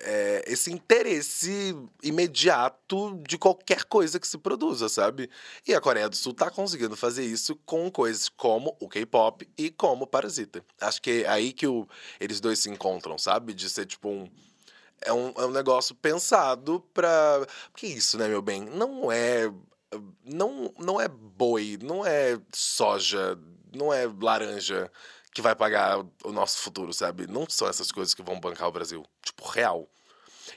[0.01, 5.29] é, esse interesse imediato de qualquer coisa que se produza, sabe?
[5.67, 9.69] E a Coreia do Sul tá conseguindo fazer isso com coisas como o K-pop e
[9.69, 10.63] como Parasita.
[10.81, 11.87] Acho que é aí que o-
[12.19, 13.53] eles dois se encontram, sabe?
[13.53, 14.29] De ser tipo um.
[15.01, 17.45] É um, é um negócio pensado pra.
[17.71, 18.61] Porque isso, né, meu bem?
[18.65, 19.51] Não é.
[20.23, 23.39] Não, não é boi, não é soja,
[23.75, 24.91] não é laranja
[25.33, 27.27] que vai pagar o nosso futuro, sabe?
[27.27, 29.05] Não são essas coisas que vão bancar o Brasil.
[29.23, 29.87] Tipo, real.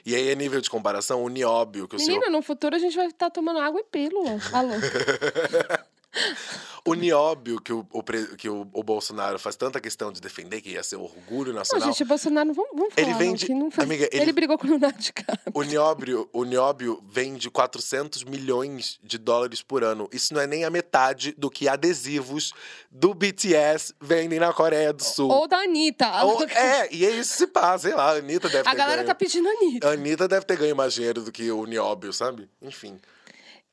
[0.05, 2.19] E aí, a nível de comparação, o nióbio que o senhor.
[2.19, 4.39] Menina, no futuro a gente vai estar tomando água e pílula.
[4.51, 4.73] Alô.
[6.85, 8.03] O nióbio que, o, o
[8.37, 11.87] que o, o Bolsonaro faz tanta questão de defender, que ia ser orgulho Não, nacional.
[11.87, 13.87] gente, o Bolsonaro, vamos, vamos Ele falar, vem não, de- que não faz...
[13.87, 14.21] amiga, ele...
[14.23, 15.53] ele- brigou com o Leonardo DiCaprio.
[15.53, 20.09] O nióbio, o nióbio vende 400 milhões de dólares por ano.
[20.11, 22.51] Isso não é nem a metade do que adesivos
[22.91, 25.31] do BTS vendem na Coreia do Sul.
[25.31, 26.05] Ou da Anitta.
[26.05, 28.77] A, Ou- é, e é isso se passa, sei lá, a Anitta deve a ter
[28.77, 29.07] galera ganho.
[29.07, 29.87] tá pedindo Anitta.
[29.87, 32.49] A Anitta deve ter ganho mais dinheiro do que o nióbio, sabe?
[32.61, 32.99] Enfim.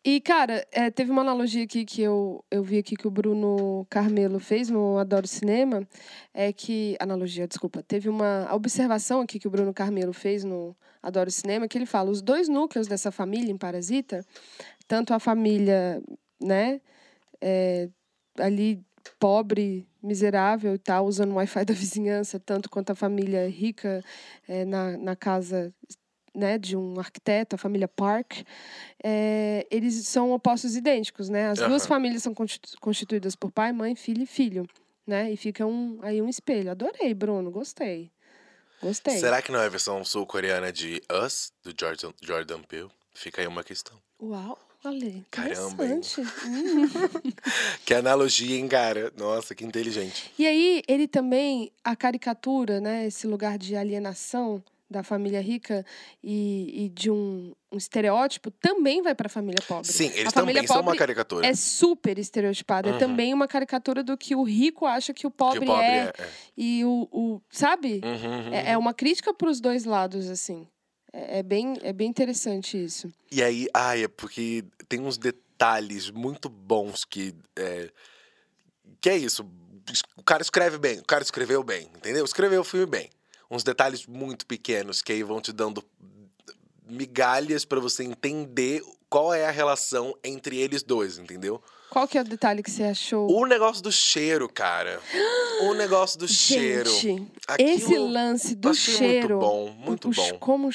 [0.03, 3.87] E, cara, é, teve uma analogia aqui que eu, eu vi aqui que o Bruno
[3.91, 5.87] Carmelo fez no Adoro Cinema.
[6.33, 6.97] É que.
[6.99, 7.83] Analogia, desculpa.
[7.83, 12.11] Teve uma observação aqui que o Bruno Carmelo fez no Adoro Cinema, que ele fala:
[12.11, 14.25] os dois núcleos dessa família em Parasita,
[14.89, 16.03] tanto a família,
[16.41, 16.81] né,
[17.41, 17.89] é,
[18.39, 18.83] ali
[19.19, 24.03] pobre, miserável e tal, usando o Wi-Fi da vizinhança, tanto quanto a família rica
[24.49, 25.75] é, na, na casa
[26.35, 28.43] né, de um arquiteto, a família Park,
[29.03, 31.49] é, eles são opostos idênticos, né?
[31.49, 31.89] As duas Aham.
[31.89, 34.67] famílias são constitu- constituídas por pai, mãe, filho e filho,
[35.07, 35.31] né?
[35.33, 36.71] E fica um, aí um espelho.
[36.71, 38.11] Adorei, Bruno, gostei.
[38.83, 39.19] Gostei.
[39.19, 42.89] Será que não é a versão sul-coreana de Us, do Jordan, Jordan Peele?
[43.13, 43.99] Fica aí uma questão.
[44.23, 45.85] Uau, olha, Caramba.
[47.85, 49.13] Que analogia, hein, cara?
[49.17, 50.33] Nossa, que inteligente.
[50.39, 53.07] E aí, ele também, a caricatura, né?
[53.07, 55.87] Esse lugar de alienação da família rica
[56.23, 59.87] e, e de um, um estereótipo também vai para a família pobre.
[59.91, 61.47] Sim, eles a família também são uma pobre caricatura.
[61.47, 62.89] é super estereotipada.
[62.89, 62.99] É Uhum.
[62.99, 65.99] também uma caricatura do que o rico acha que o que pobre, o pobre é.
[65.99, 66.13] é.
[66.19, 66.29] é.
[66.57, 68.01] E o, o sabe?
[68.05, 68.53] Uhum, uhum.
[68.55, 70.67] É, é uma crítica para os dois lados, assim.
[71.13, 73.13] É, é bem, é bem interessante isso.
[73.31, 77.33] E aí, ai, é porque tem uns detalhes muito bons que.
[77.57, 77.91] É,
[79.01, 79.49] que é isso.
[80.17, 82.25] O cara escreve bem, o cara escreveu bem, entendeu?
[82.25, 83.11] Escreveu o filme bem.
[83.51, 85.85] Uns detalhes muito pequenos que aí vão te dando
[86.87, 91.61] migalhas pra você entender qual é a relação entre eles dois, entendeu?
[91.91, 93.29] Qual que é o detalhe que você achou?
[93.29, 95.01] O negócio do cheiro, cara.
[95.63, 96.89] O negócio do cheiro.
[96.89, 99.41] Gente, Aquilo esse lance do achei cheiro.
[99.41, 100.39] Muito bom, muito bom.
[100.39, 100.71] Como.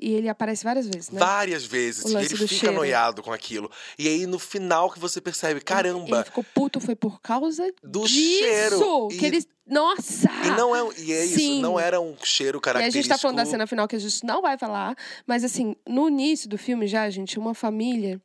[0.00, 1.18] E ele aparece várias vezes, né?
[1.18, 2.04] Várias vezes.
[2.04, 2.74] E ele fica cheiro.
[2.74, 3.70] noiado com aquilo.
[3.98, 8.00] E aí, no final, que você percebe, Ele caramba, ficou puto, foi por causa do
[8.04, 8.14] disso.
[8.44, 9.08] cheiro.
[9.08, 9.46] Que E- eles.
[9.66, 10.28] Nossa!
[10.44, 11.60] E não é, e é isso, Sim.
[11.60, 13.02] não era um cheiro E a característico.
[13.04, 14.96] gente tá falando da cena final que a gente não vai falar.
[15.26, 18.20] Mas assim, no início do filme já, gente, uma família.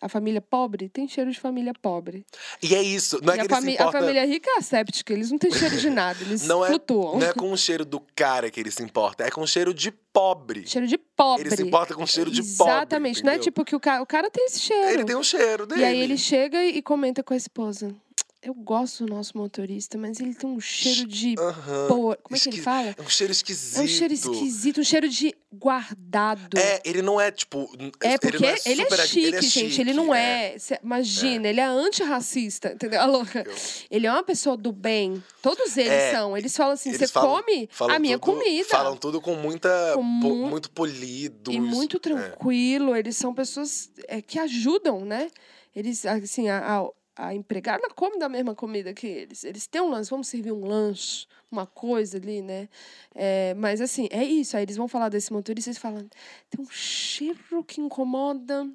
[0.00, 2.24] A família pobre tem cheiro de família pobre.
[2.62, 3.98] E é isso, não é e que a, fami- importa...
[3.98, 7.18] a família rica é asséptica, eles não têm cheiro de nada, eles Não é, flutuam.
[7.18, 9.74] não é com o cheiro do cara que ele se importa, é com o cheiro
[9.74, 10.66] de pobre.
[10.66, 11.46] Cheiro de pobre.
[11.48, 12.72] Ele se importa com o cheiro de pobre.
[12.72, 13.22] Exatamente.
[13.24, 14.90] Não é tipo que o cara, o cara tem esse cheiro.
[14.90, 15.80] Ele tem um cheiro dele.
[15.80, 17.94] E aí ele chega e comenta com a esposa.
[18.42, 21.36] Eu gosto do nosso motorista, mas ele tem um cheiro de.
[21.38, 21.86] Aham.
[21.88, 22.16] Por...
[22.16, 22.94] Como é que ele fala?
[22.98, 23.78] É um cheiro esquisito.
[23.78, 26.58] É um cheiro esquisito, um cheiro de guardado.
[26.58, 27.70] É, ele não é tipo.
[28.02, 29.50] É, ele porque não é ele é, super chique, ele é gente.
[29.70, 30.58] chique, ele não é.
[30.58, 33.00] cê- imagina, ele é antirracista, entendeu?
[33.00, 33.42] A louca.
[33.46, 33.54] Eu-
[33.90, 35.22] Ele é uma pessoa do bem.
[35.40, 36.36] Todos eles É, são.
[36.36, 38.68] Eles falam assim: você come falam a minha tudo- comida.
[38.68, 39.68] Falam tudo com muita.
[39.94, 41.52] Com po- mu- muito polido.
[41.52, 42.96] E muito tranquilo.
[42.96, 45.28] Eles são pessoas é, que ajudam, né?
[45.74, 49.44] Eles, assim, a, a, a empregada come da mesma comida que eles.
[49.44, 52.68] Eles têm um lance, vamos servir um lanche, uma coisa ali, né?
[53.14, 54.56] É, mas, assim, é isso.
[54.56, 56.08] Aí eles vão falar desse motorista e falam:
[56.50, 58.66] tem um cheiro que incomoda.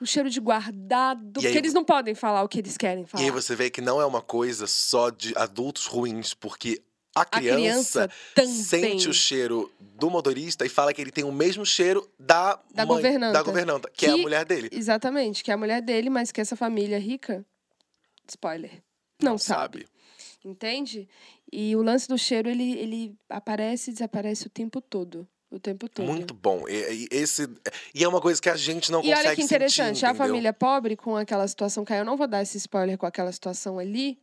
[0.00, 1.30] Um cheiro de guardado.
[1.30, 3.24] E Porque aí- eles não podem falar o que eles querem E falar.
[3.24, 6.82] aí você vê que não é uma coisa só de adultos ruins, porque
[7.14, 8.52] a a criança, criança também.
[8.52, 12.84] sente o cheiro do motorista e fala que ele tem o mesmo cheiro da, Da
[12.84, 13.32] mãe, governanta.
[13.32, 14.68] da governanta, que, é a Que- mulher dele.
[14.72, 17.46] Exatamente, que é a mulher dele, mas que essa família rica.
[18.28, 18.82] Spoiler.
[19.22, 19.86] Não, sabe.
[20.44, 21.08] Entende?
[21.50, 25.26] E o lance do cheiro, ele, ele aparece e desaparece o tempo todo.
[25.50, 26.06] O tempo todo.
[26.06, 26.68] Muito bom.
[26.68, 27.48] E, e esse,
[27.94, 30.14] e é uma coisa que a gente não E consegue olha que interessante, sentir, a
[30.14, 33.78] família pobre com aquela situação, que eu não vou dar esse spoiler com aquela situação
[33.78, 34.18] ali,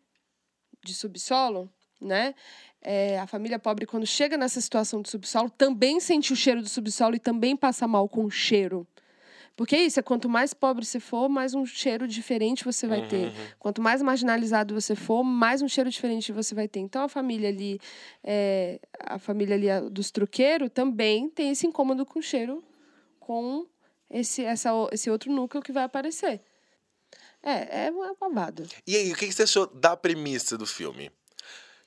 [0.84, 2.36] de subsolo, né?
[2.82, 6.68] É, a família pobre, quando chega nessa situação de subsolo, também sente o cheiro do
[6.68, 8.86] subsolo e também passa mal com o cheiro.
[9.62, 13.08] Porque é isso, é quanto mais pobre você for, mais um cheiro diferente você vai
[13.08, 13.28] ter.
[13.28, 13.48] Uhum.
[13.60, 16.80] Quanto mais marginalizado você for, mais um cheiro diferente você vai ter.
[16.80, 17.80] Então a família ali,
[18.24, 22.64] é, a família ali dos truqueiros também tem esse incômodo com o cheiro,
[23.20, 23.68] com
[24.10, 26.42] esse, essa, esse outro núcleo que vai aparecer.
[27.44, 28.68] É, é uma babado.
[28.88, 31.12] E aí, o que que você achou da premissa do filme?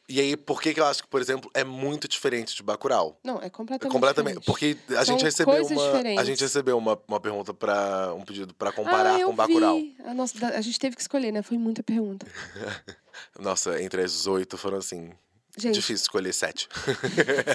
[0.06, 3.18] E aí, por que, que eu acho que, por exemplo, é muito diferente de Bacurau?
[3.24, 3.92] Não, é completamente.
[3.92, 4.38] Completamente.
[4.40, 4.76] diferente.
[4.86, 6.20] Porque a São gente recebeu uma.
[6.20, 9.76] A gente recebeu uma, uma pergunta para um pedido pra comparar ah, eu com Bacurau.
[9.76, 9.96] Vi.
[10.04, 11.42] A, nossa, da- a gente teve que escolher, né?
[11.42, 12.26] Foi muita pergunta.
[13.38, 15.10] Nossa, entre as oito foram assim.
[15.56, 16.68] Gente, Difícil escolher sete.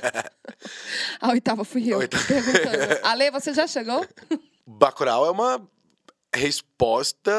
[1.19, 2.23] a oitava fui eu A oitava.
[2.25, 2.99] perguntando.
[3.03, 4.05] Ale, você já chegou?
[4.65, 5.69] Bacurau é uma
[6.33, 7.31] resposta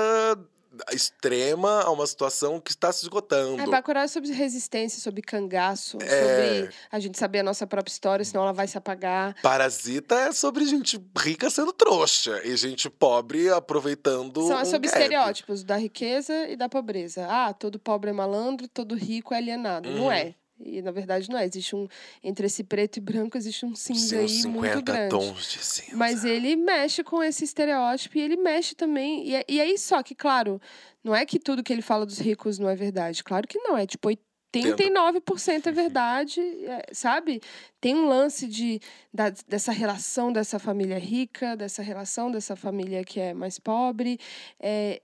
[0.92, 3.60] extrema a uma situação que está se esgotando.
[3.62, 6.06] É, Bacurau é sobre resistência, sobre cangaço, É.
[6.06, 9.34] sobre a gente saber a nossa própria história, senão ela vai se apagar.
[9.42, 14.46] Parasita é sobre gente rica sendo trouxa e gente pobre aproveitando.
[14.46, 14.98] São é um sobre gap.
[15.00, 17.26] estereótipos da riqueza e da pobreza.
[17.28, 19.88] Ah, todo pobre é malandro, todo rico é alienado.
[19.90, 20.12] Não Uhum.
[20.12, 20.34] é.
[20.62, 21.44] E na verdade não é.
[21.46, 21.88] Existe um.
[22.22, 25.08] Entre esse preto e branco existe um cinza aí 50 muito grande.
[25.10, 25.96] tons de cinza.
[25.96, 29.26] Mas ele mexe com esse estereótipo e ele mexe também.
[29.28, 30.60] E, é- e aí, só que, claro,
[31.02, 33.24] não é que tudo que ele fala dos ricos não é verdade.
[33.24, 33.76] Claro que não.
[33.76, 34.08] É tipo
[34.52, 37.40] 89% é verdade, é, sabe?
[37.80, 38.80] Tem um lance de,
[39.14, 44.18] da- dessa relação dessa família rica, dessa relação dessa família que é mais pobre.
[44.58, 45.00] É,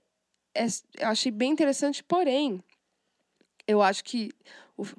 [0.55, 0.65] é-
[0.99, 2.61] eu achei bem interessante, porém,
[3.67, 4.31] eu acho que,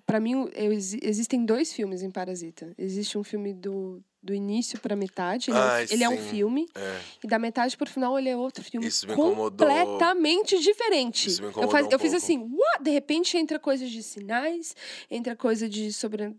[0.07, 2.73] para mim, eu- exi- existem dois filmes em Parasita.
[2.77, 6.19] Existe um filme do, do início para metade, ele, é, um, Ai, ele é um
[6.19, 7.01] filme, É.
[7.23, 9.67] e da metade pro final ele é outro filme Isso me incomodou.
[9.69, 11.29] completamente diferente.
[11.29, 12.83] Isso me eu, incomodou faz, um eu fiz assim, what?
[12.83, 14.75] De repente entra coisas de sinais,
[15.11, 16.35] entra coisa de sobre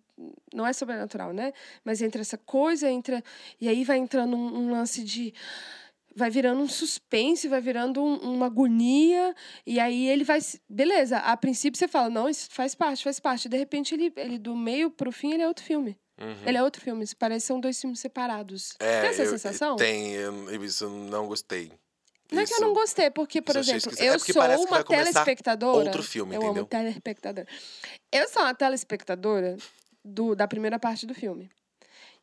[0.54, 1.54] não é sobrenatural, né?
[1.86, 3.24] Mas entra essa coisa, entra
[3.62, 5.34] e aí vai entrando um, um lance de
[6.20, 9.34] vai virando um suspense, vai virando um- uma agonia,
[9.66, 10.40] e aí ele vai.
[10.70, 13.50] Beleza, a princípio você fala, não, isso faz parte, faz parte.
[13.50, 15.98] De repente, ele, ele do meio pro fim, ele é outro filme.
[16.22, 16.36] Uhum.
[16.46, 17.06] Ele é outro filme.
[17.18, 18.76] Parece que são dois filmes separados.
[18.80, 19.76] É, Tem essa eu- sensação?
[19.78, 21.72] Tem, eu, isso eu não gostei.
[22.32, 23.98] Não é que eu Isso- não gostei, porque, por isso eu exemplo.
[24.00, 25.86] É eu porque sou uma telespectadora.
[25.86, 26.62] outro filme, eu entendeu?
[26.62, 27.48] amo telespectadora.
[28.12, 29.58] Eu sou uma telespectadora
[30.06, 31.50] do, da primeira parte do filme.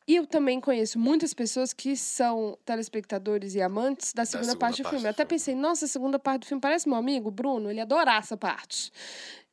[0.08, 4.76] E eu também conheço muitas pessoas que são telespectadores e amantes da segunda, segunda parte
[4.76, 5.02] do parte filme.
[5.02, 5.28] do Eu até filme.
[5.30, 8.92] pensei, nossa, a segunda parte do filme parece meu amigo, Bruno, ele adorar essa parte.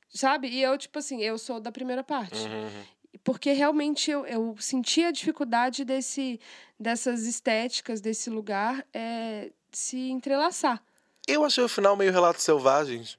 [0.10, 0.48] Sabe?
[0.48, 2.40] E eu, tipo assim, eu sou da primeira parte.
[2.48, 2.84] Uhum.
[3.24, 6.40] Porque realmente eu, eu senti a dificuldade desse,
[6.80, 10.84] dessas estéticas, desse lugar, é, se entrelaçar.
[11.28, 13.18] Eu achei o final meio Relatos Selvagens.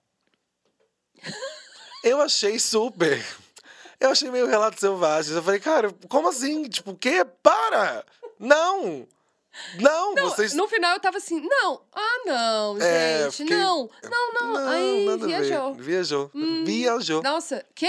[2.04, 3.24] eu achei super.
[4.04, 5.34] Eu achei meio Relatos Selvagens.
[5.34, 6.64] Eu falei, cara, como assim?
[6.64, 7.24] Tipo, o quê?
[7.42, 8.04] Para!
[8.38, 9.06] Não!
[9.80, 10.52] Não, vocês.
[10.52, 15.04] No final eu tava assim, não, ah, não, É, gente, fiquei- não, não, não, aí
[15.06, 15.42] nada a ver.
[15.42, 15.74] viajou.
[15.74, 16.30] Viajou.
[16.34, 17.22] Hum, Viajou.
[17.22, 17.88] Nossa, quê?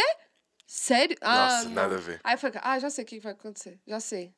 [0.68, 1.18] Sério?
[1.22, 1.72] Ah, Nossa, não.
[1.74, 2.20] nada a ver.
[2.24, 4.32] Aí eu falei, ah, já sei o que vai acontecer, já sei.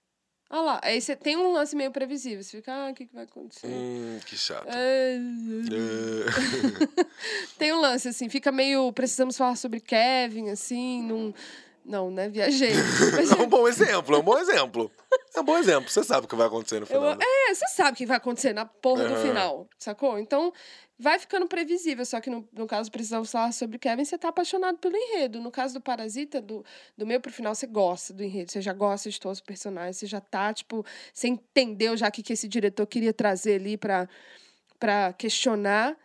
[0.50, 3.14] Ah lá, aí você tem um lance meio previsível, você fica, ah, o que, que
[3.14, 3.68] vai acontecer?
[3.68, 4.66] Hum, que chato.
[4.70, 6.28] É, É.
[7.60, 8.92] Tem um lance, assim, fica meio.
[8.94, 11.26] Precisamos falar sobre Kevin, assim, num.
[11.28, 11.34] Não,
[12.12, 12.28] né?
[12.30, 12.72] Viajei.
[13.16, 14.92] Mas É um bom exemplo, é um bom exemplo.
[15.36, 15.90] É um bom exemplo.
[15.90, 17.16] Você sabe o que vai acontecer no eu- final.
[17.16, 17.26] né?
[17.50, 20.18] é, você sabe o que vai acontecer na porra do final, sacou?
[20.20, 20.52] Então,
[21.00, 22.04] vai ficando previsível.
[22.06, 25.40] Só que no, no caso, precisamos falar sobre Kevin, você tá apaixonado pelo enredo.
[25.40, 26.66] No caso do Parasita, do,
[26.98, 28.52] do meio pro final, você gosta do enredo.
[28.52, 29.98] Você já gosta de todos os personagens.
[29.98, 33.78] Você já tá, tipo, você entendeu já o que, que esse diretor queria trazer ali
[33.78, 34.10] pra,
[34.80, 35.96] pra questionar.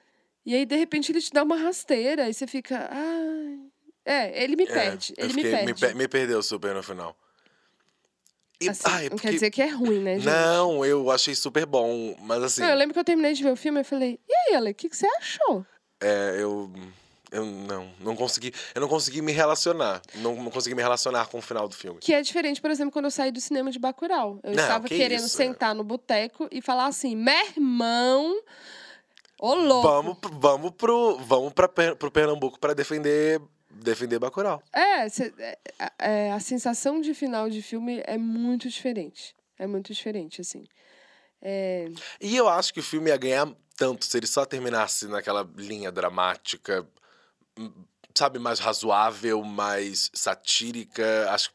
[0.45, 2.29] E aí, de repente, ele te dá uma rasteira.
[2.29, 2.89] E você fica.
[2.91, 3.61] Ai.
[4.05, 5.15] É, ele me É, perde.
[5.17, 5.75] Ele me fiquei- perde.
[5.75, 7.17] pe- me perdeu super no final.
[8.61, 10.27] E, Assim, ai, não porque- quer dizer que é ruim, né, gente?
[10.27, 13.51] Não, eu achei super bom, mas assim, Não, eu lembro que eu terminei de ver
[13.53, 15.67] o filme e falei, e aí, Ale, o que, que você achou?
[16.01, 16.71] é, eu
[17.33, 21.39] eu não, não consegui, eu não consegui me relacionar, não, não consegui me relacionar com
[21.39, 21.99] o final do filme.
[21.99, 24.39] Que é diferente, por exemplo, quando eu saí do cinema de Bacurau.
[24.43, 25.47] Eu Não, estava que querendo isso, é.
[25.47, 28.39] sentar no boteco e falar assim, meu irmão,
[29.41, 29.89] ô louco.
[29.89, 33.41] Vamos, vamos pro, vamos para pro Pernambuco para defender
[33.75, 34.63] defender Bacurau.
[34.73, 35.59] É, cê- é,
[35.99, 39.35] é, a sensação de final de filme é muito diferente.
[39.59, 40.65] É muito diferente, assim.
[41.41, 41.87] É,
[42.21, 45.91] E eu acho que o filme ia ganhar tanto se ele só terminasse naquela linha
[45.91, 46.87] dramática,
[47.59, 47.73] hum,
[48.15, 51.29] sabe, mais razoável, mais satírica.
[51.31, 51.51] Acho,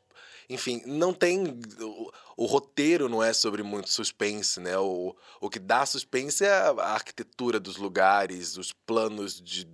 [0.49, 1.59] enfim, não tem.
[1.79, 4.77] O, o roteiro não é sobre muito suspense, né?
[4.77, 9.67] O, o que dá suspense é a, a arquitetura dos lugares, os planos de,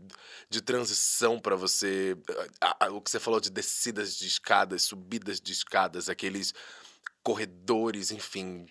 [0.50, 2.18] de transição para você.
[2.62, 6.54] a- a- o que você falou de descidas de escadas, subidas de escadas, aqueles
[7.22, 8.66] corredores, enfim.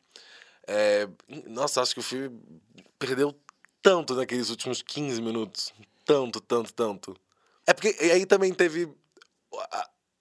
[0.66, 1.08] É,
[1.46, 2.40] nossa, acho que o filme
[2.98, 3.34] perdeu
[3.82, 5.72] tanto naqueles últimos 15 minutos.
[6.04, 7.16] Tanto, tanto, tanto.
[7.66, 8.92] É porque aí também teve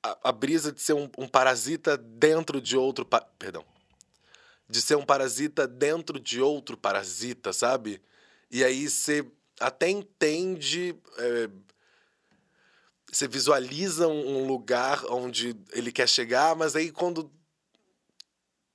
[0.04, 3.06] a, a- brisa de ser um, um parasita dentro de outro.
[3.06, 3.66] pa- Perdão.
[4.70, 8.02] De ser um parasita dentro de outro parasita, sabe?
[8.50, 9.26] E aí você
[9.60, 10.96] até entende.
[11.18, 11.50] é,
[13.12, 17.30] você visualiza um lugar onde ele quer chegar, mas aí quando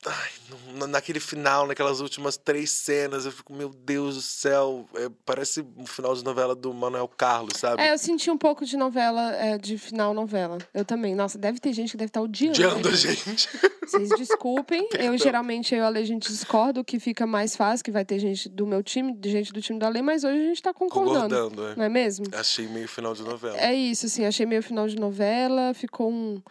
[0.07, 5.67] Ai, naquele final, naquelas últimas três cenas, eu fico, meu Deus do céu, é, parece
[5.77, 7.83] um final de novela do Manuel Carlos, sabe?
[7.83, 10.59] é, eu senti um pouco de novela, é, de final novela.
[10.73, 11.15] Eu também.
[11.15, 12.53] Nossa, deve ter gente que deve estar odiando.
[12.53, 13.49] Odiando a gente.
[13.87, 14.89] Vocês desculpem.
[14.99, 17.91] Eu geralmente eu e a Ale, a gente discorda, o que fica mais fácil, que
[17.91, 20.43] vai ter gente do meu time, de gente do time da Ale, mas hoje a
[20.43, 21.35] gente tá concordando.
[21.35, 21.77] Concordando, é.
[21.77, 22.27] Não é mesmo?
[22.33, 23.57] Achei meio final de novela.
[23.57, 26.43] É isso, assim, achei meio final de novela, ficou um.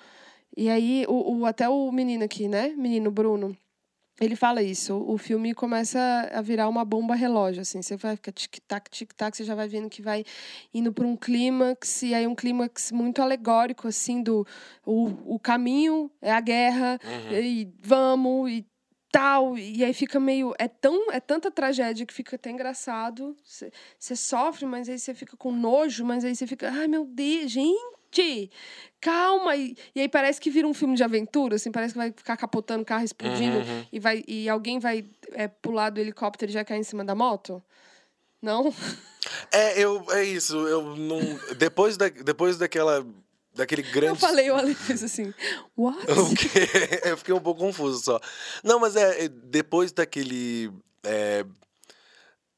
[0.55, 2.69] E aí, o, o- até o menino aqui, né?
[2.69, 3.55] Menino Bruno.
[4.17, 5.99] Ele fala isso, o filme começa
[6.31, 9.89] a virar uma bomba relógio, assim, você vai ficar tic-tac, tic-tac, você já vai vendo
[9.89, 10.23] que vai
[10.73, 14.47] indo para um clímax, e aí um clímax muito alegórico, assim, do
[14.85, 17.37] o, o caminho é a guerra, Uhum.
[17.41, 18.65] e vamos, e
[19.11, 23.35] tal, e aí fica meio, é tão, é tanta tragédia que fica até engraçado,
[23.99, 27.51] você sofre, mas aí você fica com nojo, mas aí você fica, ai meu Deus,
[27.51, 27.77] gente,
[29.01, 32.11] calma, e, e aí parece que vira um filme de aventura, assim, parece que vai
[32.15, 33.85] ficar capotando o carro, explodindo, Uhum.
[33.91, 37.13] e, vai, e alguém vai é, pular do helicóptero e já cair em cima da
[37.15, 37.61] moto?
[38.41, 38.73] Não?
[39.51, 41.19] É, eu, é isso, eu não.
[41.57, 43.05] Depois, da, depois daquela.
[43.55, 44.07] Daquele grande.
[44.07, 45.33] Eu falei, o Ale fez assim,
[45.77, 45.97] what?
[46.11, 46.67] O quê?
[47.09, 48.19] Eu fiquei um pouco confuso só.
[48.61, 50.69] Não, mas é, é, depois daquele.
[51.03, 51.45] é,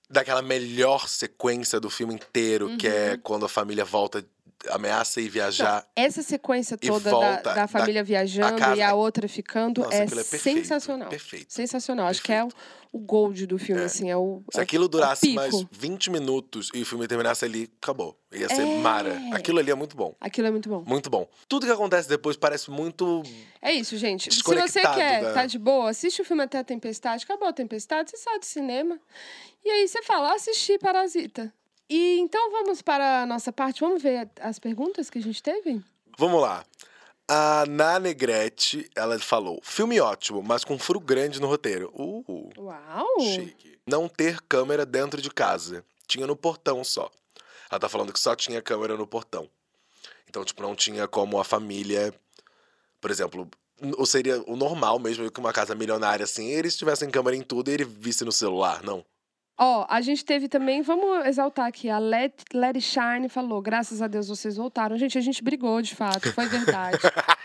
[0.09, 4.25] daquela melhor sequência do filme inteiro, que é quando a família volta,
[4.69, 5.87] ameaça ir viajar.
[5.95, 9.95] Essa sequência toda da, volta da da- família viajando casa- e a outra ficando Nossa,
[9.95, 11.09] é, é perfeito, sensacional.
[11.09, 12.07] perfeito, Sensacional.
[12.07, 12.49] Acho que é o,
[12.91, 13.85] o gold do filme, É.
[13.85, 14.41] assim, é o...
[14.51, 18.17] Se é aquilo durasse mais 20 minutos e o filme terminasse ali, acabou.
[18.33, 18.77] Ia ser É.
[18.79, 19.17] mara.
[19.33, 20.15] Aquilo ali é muito bom.
[20.19, 20.83] Aquilo é muito bom.
[20.85, 21.27] Muito bom.
[21.47, 23.23] Tudo que acontece depois parece muito.
[23.61, 24.33] É isso, gente.
[24.33, 27.23] Se você quer da- tá de boa, assiste o filme até a tempestade.
[27.23, 28.99] Acabou a tempestade, você sai do cinema.
[29.65, 31.53] E aí você fala, "Ah, assisti Parasita.
[31.89, 33.81] E então vamos para a nossa parte.
[33.81, 35.81] Vamos ver as perguntas que a gente teve?
[36.17, 36.65] Vamos lá.
[37.29, 41.91] A Ana Negrete, ela falou: filme ótimo, mas com furo grande no roteiro.
[41.93, 43.19] Uh, Uau!
[43.21, 43.77] chique.
[43.85, 45.83] Não ter câmera dentro de casa.
[46.07, 47.09] Tinha no portão só.
[47.69, 49.49] Ela tá falando que só tinha câmera no portão.
[50.29, 52.13] Então, tipo, não tinha como a família.
[52.99, 53.49] Por exemplo,
[53.97, 57.69] ou seria o normal mesmo que uma casa milionária assim, eles tivessem câmera em tudo
[57.69, 59.05] e ele visse no celular, não.
[59.57, 64.07] Ó, a gente teve também, vamos exaltar aqui, a Let, Let Shine falou, graças a
[64.07, 64.95] Deus vocês voltaram.
[64.97, 66.97] Gente, a gente brigou, de fato, foi verdade.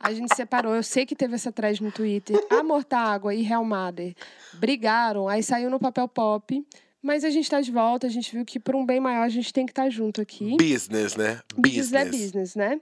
[0.00, 2.38] A gente separou, eu sei que teve essa thread no Twitter.
[2.50, 4.14] Amor tá Água e Real Mother
[4.54, 6.64] brigaram, aí saiu no papel pop.
[7.02, 9.28] Mas a gente tá de volta, a gente viu que por um bem maior a
[9.28, 10.56] gente tem que estar junto aqui.
[10.56, 11.40] Business, né?
[11.56, 12.80] Business é business, né?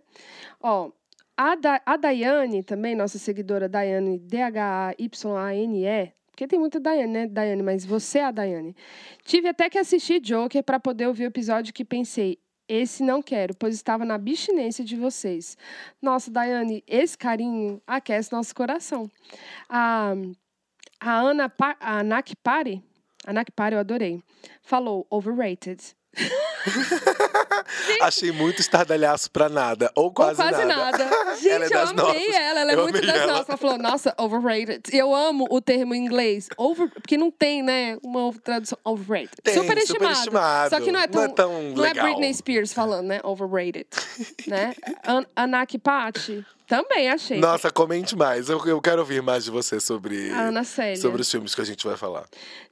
[0.60, 0.90] Ó,
[1.36, 5.02] a, da, a Daiane também, nossa seguidora Daiane, D-H-A-Y-A-N-E,
[6.36, 7.62] porque tem muita Daiane, né, Daiane?
[7.62, 8.76] Mas você é a Daiane.
[9.24, 13.54] Tive até que assistir Joker para poder ouvir o episódio que pensei, Esse não quero,
[13.54, 15.56] pois estava na abstinência de vocês.
[16.02, 19.10] Nossa, Daiane, esse carinho aquece nosso coração.
[19.66, 20.12] A,
[21.00, 22.82] a Ana pa, a Anak Pari,
[23.24, 24.22] Anak Pari, eu adorei,
[24.62, 25.80] falou overrated.
[28.02, 29.90] Achei muito estardalhaço pra nada.
[29.94, 31.04] Ou quase, Ou quase nada.
[31.04, 31.36] nada.
[31.36, 32.34] Gente, Ela é eu das amei nossas.
[32.34, 33.26] ela, ela é Eu muito das ela.
[33.32, 33.48] nossas.
[33.48, 34.82] Ela falou, nossa, overrated.
[34.92, 39.36] Eu amo o termo em inglês, over, porque não tem, né, uma tradução overrated.
[39.42, 40.14] Tem, superestimado.
[40.16, 40.70] superestimado.
[40.70, 41.94] Só que não é tão, Não é tão não é.
[41.94, 43.86] Britney Spears falando, né, overrated.
[44.46, 44.74] né?
[45.06, 47.38] An Anak Patti, também achei.
[47.38, 48.48] Nossa, comente mais.
[48.48, 50.96] Eu, eu quero ouvir mais de você sobre, Ana Célia.
[50.96, 52.24] sobre os filmes que a gente vai falar.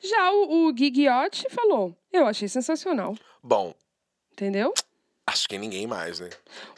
[0.03, 3.15] Já o, o Gui Guiotti falou, eu achei sensacional.
[3.43, 3.75] Bom,
[4.35, 4.75] Entendeu?
[5.27, 6.29] acho que ninguém mais, né?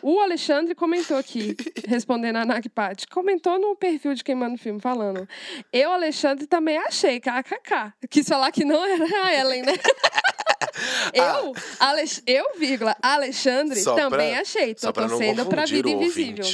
[0.03, 1.57] O Alexandre comentou aqui,
[1.89, 5.29] respondendo a Nakpat, comentou no perfil de quem manda o filme, falando.
[5.73, 7.93] Eu, Alexandre, também achei, kkk.
[8.09, 9.73] Quis falar que não era a Ellen, né?
[11.13, 14.75] eu, Alex, eu, vírgula, Alexandre, Só também pra- achei.
[14.75, 16.45] Tô torcendo pra vida invisível.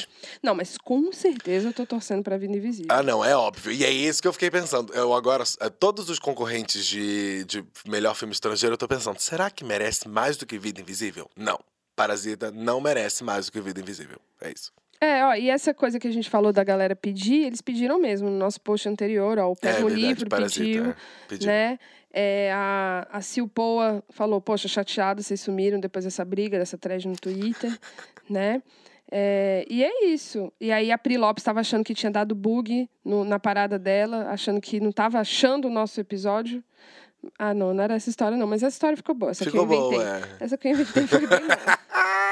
[0.42, 2.88] Não, mas com certeza eu tô torcendo pra vida invisível.
[2.90, 3.72] Ah, não, é óbvio.
[3.72, 4.92] E é isso que eu fiquei pensando.
[4.94, 9.50] Eu agora, eh, todos os concorrentes de, de melhor filme estrangeiro, eu tô pensando, será
[9.50, 11.28] que merece mais do que Vida Invisível?
[11.36, 11.58] Não.
[11.94, 14.18] Parasita não merece mais do que Vida Invisível.
[14.40, 14.72] É isso.
[15.04, 18.30] É, ó, e essa coisa que a gente falou da galera pedir, eles pediram mesmo
[18.30, 20.62] no nosso post anterior, ó, o é Pega o verdade, Livro Parasita.
[20.64, 20.84] pediu.
[20.90, 20.94] é.
[21.28, 21.46] Pediu.
[21.48, 21.78] né?
[22.14, 27.08] É, a, a Sil Poa falou, poxa, chateada, vocês sumiram depois dessa briga, dessa thread
[27.08, 27.76] no Twitter,
[28.30, 28.62] né?
[29.10, 30.52] É, e é isso.
[30.60, 34.28] E aí a Pri Lopes estava achando que tinha dado bug no- na parada dela,
[34.30, 36.62] achando que não estava achando o nosso episódio.
[37.38, 39.30] Ah, não, não era essa história, não, mas essa história ficou boa.
[39.32, 39.98] Essa Ficou que eu inventei.
[39.98, 40.22] boa, é.
[40.44, 41.58] Essa que eu inventei foi bem boa.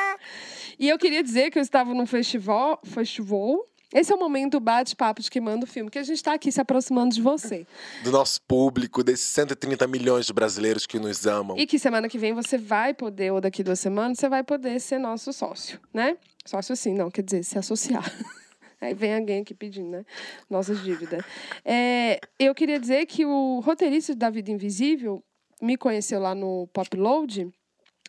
[0.81, 3.69] E eu queria dizer que eu estava num festival, festival.
[3.93, 6.33] Esse é o momento do bate-papo de quem manda o filme, que a gente está
[6.33, 7.67] aqui se aproximando de você.
[8.03, 11.59] Do nosso público, desses 130 milhões de brasileiros que nos amam.
[11.59, 14.81] E que semana que vem você vai poder, ou daqui duas semanas, você vai poder
[14.81, 16.17] ser nosso sócio, né?
[16.47, 18.11] Sócio sim, não, quer dizer, se associar.
[18.81, 20.05] Aí vem alguém aqui pedindo, né?
[20.49, 21.23] Nossas dívidas.
[21.63, 25.23] É, eu queria dizer que o roteirista da Vida Invisível
[25.61, 27.51] me conheceu lá no Popload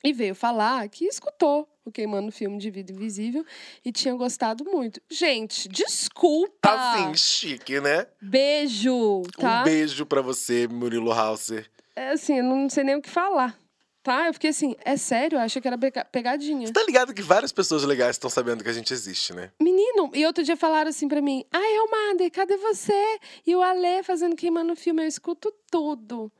[0.01, 3.45] e veio falar que escutou o Queimando o Filme de Vida Invisível
[3.83, 5.01] e tinha gostado muito.
[5.09, 6.69] Gente, desculpa!
[6.69, 8.07] Assim, chique, né?
[8.21, 9.61] Beijo, tá?
[9.61, 11.69] Um beijo pra você, Murilo Hauser.
[11.95, 13.60] É assim, eu não sei nem o que falar.
[14.03, 14.27] Tá?
[14.27, 15.35] Eu fiquei assim, é sério?
[15.37, 16.71] Eu achei que era pega- pegadinha.
[16.73, 19.51] Tá ligado que várias pessoas legais estão sabendo que a gente existe, né?
[19.61, 23.19] Menino, e outro dia falaram assim pra mim: Ai, Elmander, cadê você?
[23.45, 26.31] E o Ale fazendo queimando o filme, eu escuto tudo.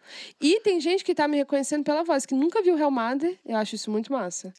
[0.41, 2.77] E tem gente que tá me reconhecendo pela voz, que nunca viu o
[3.45, 4.51] eu acho isso muito massa.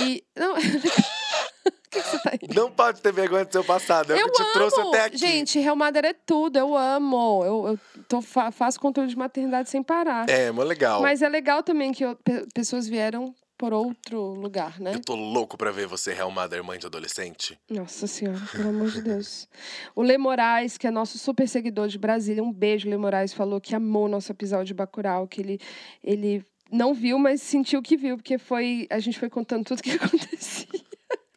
[0.00, 0.24] E.
[0.36, 2.43] Não, o que, que você tá aí?
[2.54, 4.12] Não pode ter vergonha do seu passado.
[4.12, 4.88] É o Eu que te trouxe amo!
[4.90, 5.16] até aqui.
[5.18, 7.42] Gente, Helmander é tudo, eu amo.
[7.44, 10.28] Eu, eu tô, fa- faço controle de maternidade sem parar.
[10.28, 11.02] É, mó legal.
[11.02, 14.92] Mas é legal também que eu- pe- pessoas vieram por outro lugar, né?
[14.94, 17.56] Eu tô louco pra ver você, Real Mother, mãe de adolescente.
[17.70, 19.48] Nossa senhora, pelo amor de Deus.
[19.94, 23.60] O Lê Moraes, que é nosso super seguidor de Brasília, um beijo, Lê Moraes, falou
[23.60, 25.60] que amou nosso episódio de Bacurau, que ele,
[26.02, 29.92] ele não viu, mas sentiu que viu, porque foi a gente foi contando tudo que
[30.02, 30.66] acontecia.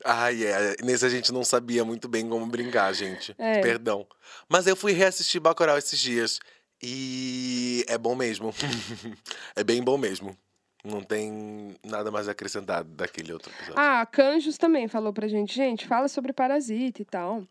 [0.10, 0.76] Ai, é.
[0.82, 3.36] Nesse a gente não sabia muito bem como brincar, gente.
[3.38, 3.60] É.
[3.60, 4.08] Perdão.
[4.48, 6.40] Mas eu fui reassistir Bacurau esses dias.
[6.82, 8.54] E é bom mesmo.
[9.54, 10.38] é bem bom mesmo.
[10.82, 13.76] Não tem nada mais acrescentado daquele outro episódio.
[13.76, 17.44] Ah, Canjos também falou pra gente, gente, fala sobre parasita e tal.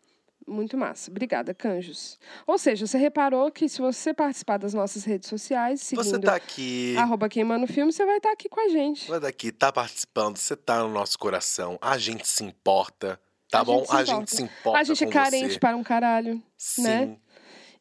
[0.47, 1.11] Muito massa.
[1.11, 2.17] Obrigada, Canjos.
[2.45, 6.35] Ou seja, você reparou que se você participar das nossas redes sociais, seguindo você tá
[6.35, 6.95] aqui.
[6.97, 9.07] arroba queimando filme, você vai estar aqui com a gente.
[9.07, 11.77] Você daqui, tá participando, você tá no nosso coração.
[11.81, 13.19] A gente se importa.
[13.49, 13.79] Tá A bom?
[13.79, 14.05] gente a importa.
[14.19, 14.79] gente se importa.
[14.79, 15.59] a gente é carente você.
[15.59, 16.41] para um caralho.
[16.57, 16.83] Sim.
[16.83, 17.17] né?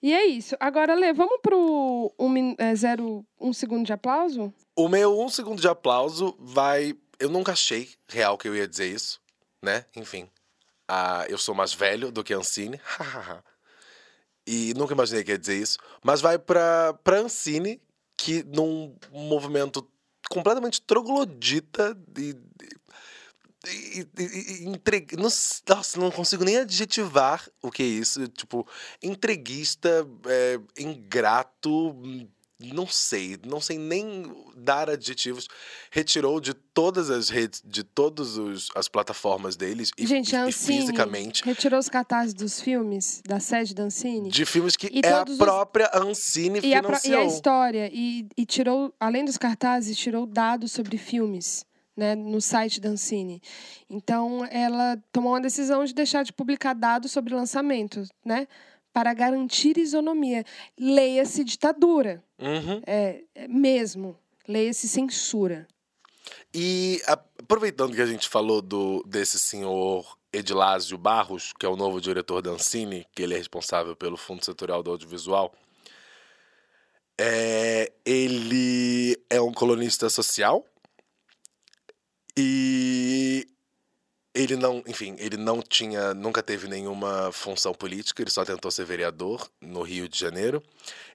[0.03, 0.57] E é isso.
[0.61, 4.53] Agora, Lê, vamos pro um, é, zero, um segundo de aplauso?
[4.77, 6.95] O meu um segundo de aplauso vai.
[7.19, 9.21] Eu nunca achei real que eu ia dizer isso,
[9.63, 9.85] né?
[9.97, 10.29] Enfim.
[10.89, 12.81] Ah, eu sou mais velho do que Ancine.
[14.47, 15.79] e nunca imaginei que ia dizer isso.
[16.03, 17.81] Mas vai pra, pra Ancine,
[18.17, 19.89] que num movimento
[20.31, 22.37] completamente troglodita e.
[23.67, 25.25] e, e- e- entregue- não
[25.69, 28.27] nossa, não consigo nem adjetivar o que é isso.
[28.29, 28.67] Tipo,
[29.03, 31.97] entreguista, é, ingrato,
[32.59, 34.25] não sei, não sei nem
[34.57, 35.47] dar adjetivos.
[35.91, 38.37] Retirou de todas as redes, de todas
[38.75, 41.45] as plataformas deles e, Gente, e- a Ancine fisicamente.
[41.45, 44.31] retirou os cartazes dos filmes, da sede da Ancine.
[44.31, 47.21] De filmes que E é a todos os- própria Ancine E a, pro- e financiou.
[47.21, 47.91] a história.
[47.93, 51.65] E, e tirou, além dos cartazes, tirou dados sobre filmes.
[51.99, 53.41] Né, no site da Ancine.
[53.89, 58.47] Então, ela tomou uma decisão de deixar de publicar dados sobre lançamentos, né?
[58.97, 60.43] Para garantir isonomia.
[60.81, 62.25] Leia-se ditadura.
[62.39, 62.81] Uhum.
[62.87, 64.19] É, é mesmo.
[64.49, 65.69] Leia-se censura.
[66.55, 72.01] E aproveitando que a gente falou do, desse senhor Edilásio Barros, que é o novo
[72.01, 75.53] diretor da Ancine, que ele é responsável pelo Fundo Setorial do Audiovisual,
[77.21, 80.65] é, ele é um colunista social
[82.35, 83.47] e
[84.37, 88.85] ele não, enfim, ele não tinha, nunca teve nenhuma função política, ele só tentou ser
[88.85, 90.63] vereador no Rio de Janeiro.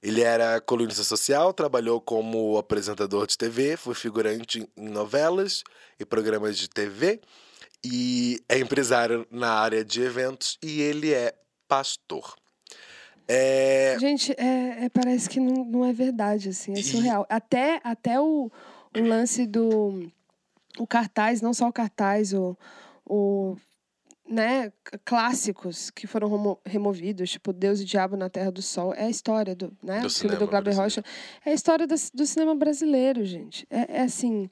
[0.01, 5.63] Ele era colunista social, trabalhou como apresentador de TV, foi figurante em novelas
[5.99, 7.21] e programas de TV
[7.83, 11.33] e é empresário na área de eventos e ele é
[11.67, 12.35] pastor.
[13.27, 17.25] É, Gente, é, é- parece que não, não é verdade, assim, é E- surreal.
[17.29, 18.51] Até, até o,
[18.97, 20.11] o lance do
[20.77, 22.57] o cartaz, não só o cartaz, o,
[23.13, 23.57] o
[24.29, 24.71] né,
[25.03, 29.09] clássicos que foram remo- removidos, tipo Deus e Diabo na Terra do Sol, é a
[29.09, 31.03] história do, né, Do filme do Glauber Rocha,
[31.45, 33.67] é a história das- do, cinema brasileiro, gente.
[33.69, 34.49] É, é assim,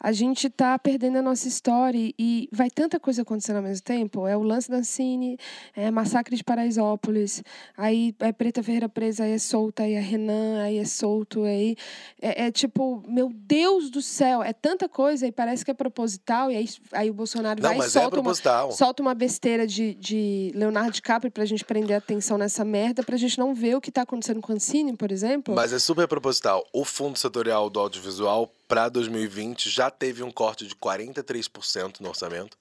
[0.00, 4.26] a gente tá perdendo a nossa história e, vai tanta coisa acontecendo ao mesmo tempo.
[4.26, 5.36] É o lance da Ancine,
[5.76, 7.42] é Massacre de Paraisópolis,
[7.76, 11.76] aí é Preta Ferreira presa, aí é solta, aí é Renan, aí é solto, aí
[12.20, 16.50] é, é tipo, meu Deus do céu, é tanta coisa e parece que é proposital,
[16.50, 18.72] e aí, aí o Bolsonaro não, vai e é solta uma, proposital.
[18.72, 23.38] solta uma besteira de, de Leonardo DiCaprio pra gente prender atenção nessa merda, pra gente
[23.38, 25.54] não ver o que tá acontecendo com a Ancine, por exemplo.
[25.54, 26.66] Mas é super proposital.
[26.72, 32.56] O Fundo Setorial do Audiovisual para 2020 já teve um corte de 43% no orçamento.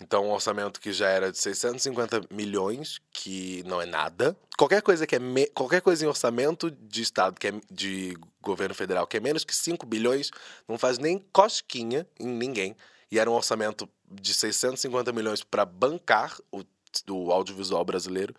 [0.00, 4.36] Então, um orçamento que já era de 650 milhões, que não é nada.
[4.56, 8.72] Qualquer coisa que é me- qualquer coisa em orçamento de estado que é de governo
[8.72, 10.30] federal que é menos que 5 bilhões,
[10.68, 12.76] não faz nem cosquinha em ninguém.
[13.10, 16.62] E era um orçamento de 650 milhões para bancar o,
[17.10, 18.32] o audiovisual brasileiro.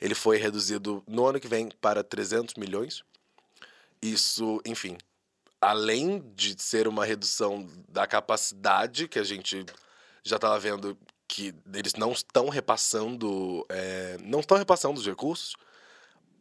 [0.00, 3.02] Ele foi reduzido no ano que vem para 300 milhões.
[4.00, 4.96] Isso, enfim,
[5.60, 9.64] além de ser uma redução da capacidade que a gente
[10.24, 10.96] já estava vendo
[11.28, 15.54] que eles não estão repassando, é, não estão repassando os recursos,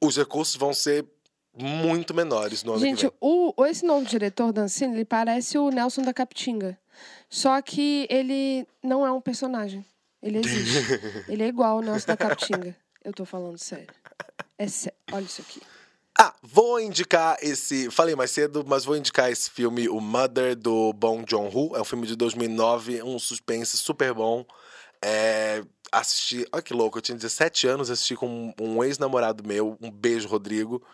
[0.02, 1.06] os recursos vão ser
[1.54, 3.14] muito menores no ano Gente, que vem.
[3.20, 6.78] o, o- esse novo diretor da Ancine, ele parece o Nelson da Capitinga.
[7.30, 9.86] Só que ele não é um personagem.
[10.22, 10.94] Ele existe.
[11.28, 12.76] ele é igual ao Nelson da Capitinga.
[13.04, 13.88] Eu tô falando sério.
[14.58, 14.98] É sério.
[15.12, 15.62] Olha isso aqui.
[16.18, 17.90] Ah, vou indicar esse.
[17.90, 21.76] Falei mais cedo, mas vou indicar esse filme, O Mother, do Bong Joon-ho.
[21.76, 24.46] É um filme de 2009, um suspense super bom.
[25.02, 26.46] É, assisti.
[26.52, 29.78] Olha que louco, eu tinha 17 anos, assisti com um, ex-namorado meu.
[29.82, 30.86] Um beijo, Rodrigo.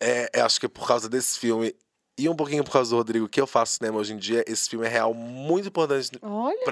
[0.00, 1.74] É, é, acho que é por causa desse filme
[2.16, 4.44] e um pouquinho por causa do Rodrigo que eu faço cinema hoje em dia.
[4.46, 6.10] Esse filme é real muito importante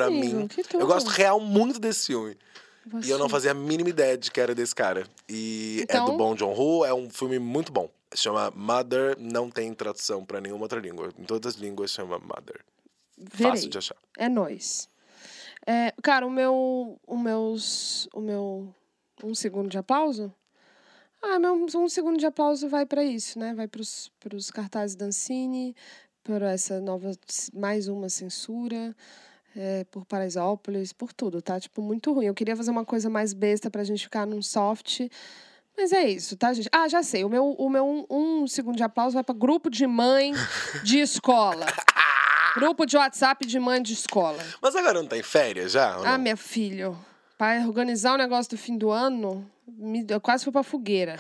[0.07, 0.49] amigo, mim.
[0.75, 2.37] Eu gosto real muito desse filme.
[3.05, 5.07] E eu não Você- fazia a mínima ideia de que era desse cara.
[5.29, 7.89] E é do Então- Bong Joon-ho, é um filme muito bom.
[8.15, 11.11] Chama Mother, não tem tradução pra nenhuma outra língua.
[11.19, 12.61] Em todas as línguas chama Mother.
[13.17, 13.51] Verei.
[13.53, 13.97] Fácil de achar.
[14.19, 14.89] É nóis.
[15.67, 16.99] É, cara, o meu.
[17.07, 18.09] O meus.
[18.13, 18.75] O meu.
[19.23, 20.33] Um segundo de aplauso?
[21.23, 23.55] Ah, meu um segundo de aplauso vai pra isso, né?
[23.55, 25.75] Vai pros, pros cartazes da Ancine,
[26.25, 27.13] por essa nova.
[27.55, 28.95] Mais uma censura.
[29.57, 31.61] É, por Paraisópolis, por tudo, tá?
[31.61, 32.27] Tipo, muito ruim.
[32.27, 35.01] Eu queria fazer uma coisa mais besta pra gente ficar num soft.
[35.77, 36.69] Mas é isso, tá, gente?
[36.73, 37.25] Ah, já sei.
[37.25, 38.07] O meu, o meu um,
[38.43, 40.33] um segundo de aplauso vai pra grupo de mãe
[40.83, 41.67] de escola.
[42.55, 44.45] Grupo de WhatsApp de mãe de escola.
[44.61, 45.97] Mas agora não tá em férias já?
[46.05, 46.95] Ah, minha filha,
[47.39, 51.19] para organizar o negócio do fim do ano, me, eu quase fui pra fogueira.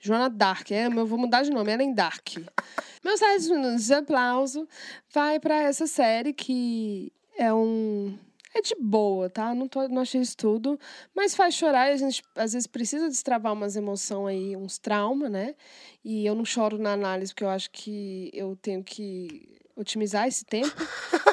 [0.00, 2.36] Joana Dark, é, eu vou mudar de nome, Ellen Dark.
[3.04, 4.68] Meus 10 minutos de aplauso
[5.14, 8.18] vai pra essa série que é um.
[8.54, 9.54] É de boa, tá?
[9.54, 10.80] Não, tô, não achei isso tudo.
[11.14, 15.30] Mas faz chorar e a gente às vezes precisa destravar umas emoções aí, uns traumas,
[15.30, 15.54] né?
[16.02, 20.44] E eu não choro na análise, porque eu acho que eu tenho que otimizar esse
[20.44, 20.74] tempo.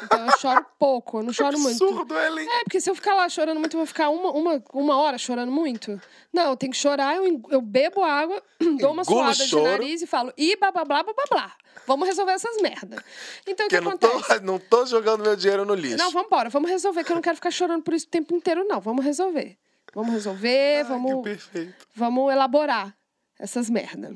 [0.04, 1.82] Então eu choro pouco, eu não choro muito.
[1.82, 2.46] Absurdo, Ellen.
[2.46, 5.16] É, porque se eu ficar lá chorando muito, eu vou ficar uma, uma, uma hora
[5.16, 5.98] chorando muito.
[6.30, 8.42] Não, eu tenho que chorar, eu, eu bebo água,
[8.78, 11.56] dou uma Engulo suada de nariz e falo, e blá blá blá blá blá blá.
[11.86, 13.02] Vamos resolver essas merda.
[13.46, 14.40] Então o Porque que eu não tô, acontece?
[14.44, 15.96] não tô jogando meu dinheiro no lixo.
[15.96, 18.34] Não, vamos embora, vamos resolver, que eu não quero ficar chorando por isso o tempo
[18.34, 18.80] inteiro, não.
[18.80, 19.56] Vamos resolver.
[19.94, 21.48] Vamos resolver, Ai, vamos
[21.94, 22.96] vamos elaborar
[23.38, 24.14] essas merda.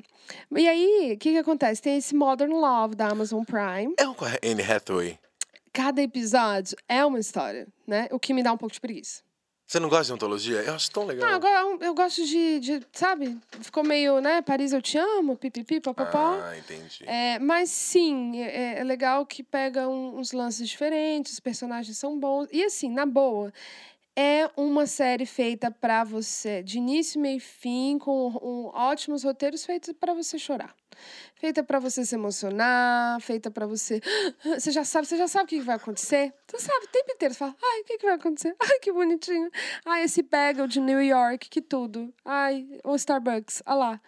[0.56, 1.80] E aí, o que que acontece?
[1.80, 3.94] Tem esse Modern Love da Amazon Prime.
[3.96, 5.18] É um com a Anne Hathaway.
[5.72, 8.08] Cada episódio é uma história, né?
[8.10, 9.22] O que me dá um pouco de preguiça.
[9.68, 10.62] Você não gosta de ontologia?
[10.62, 11.28] Eu acho tão legal.
[11.30, 13.36] Agora eu- eu gosto de, de, sabe?
[13.60, 14.40] Ficou meio, né?
[14.40, 16.40] Paris eu te amo, pipipi, papapá.
[16.42, 17.04] Ah, entendi.
[17.06, 22.18] É, mas sim, é, é legal que pega um- uns lances diferentes, os personagens são
[22.18, 22.48] bons.
[22.50, 23.52] E assim, na boa,
[24.16, 29.66] é uma série feita pra você, de início, meio e fim, com um, ótimos roteiros
[29.66, 30.74] feitos pra você chorar.
[31.38, 34.00] Feita para você se emocionar, feita para você.
[34.58, 36.32] Você já sabe, você já sabe o que vai acontecer.
[36.46, 37.34] Você sabe o tempo inteiro.
[37.34, 38.56] Você fala, ai, o que, vai acontecer?
[38.60, 39.50] Ai, que bonitinho.
[39.84, 42.12] Ai, esse bagel de New York, que tudo.
[42.24, 44.00] Ai, o Starbucks, olha lá.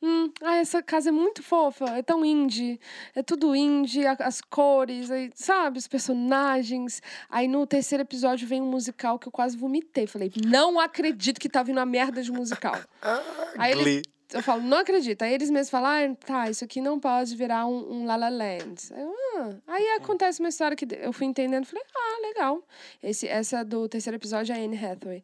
[0.00, 2.80] Hum, ai, essa casa é muito fofa, é tão indie.
[3.14, 7.02] É tudo indie, as cores, aí, sabe, os personagens.
[7.28, 10.06] Aí no terceiro episódio vem um musical que eu quase vomitei.
[10.06, 12.76] Falei, não acredito que tá vindo uma merda de musical.
[13.00, 13.22] Ah,
[13.56, 14.02] Aí ele-.
[14.32, 15.22] Eu falo, não acredito.
[15.22, 18.28] Aí eles mesmos falam, ah, tá, isso aqui não pode virar um, um La La
[18.28, 18.92] Land.
[18.92, 19.54] Aí, eu, ah.
[19.66, 22.62] Aí acontece uma história que eu fui entendendo, falei, ah, legal.
[23.02, 25.22] Esse, essa do terceiro episódio é a Anne Hathaway.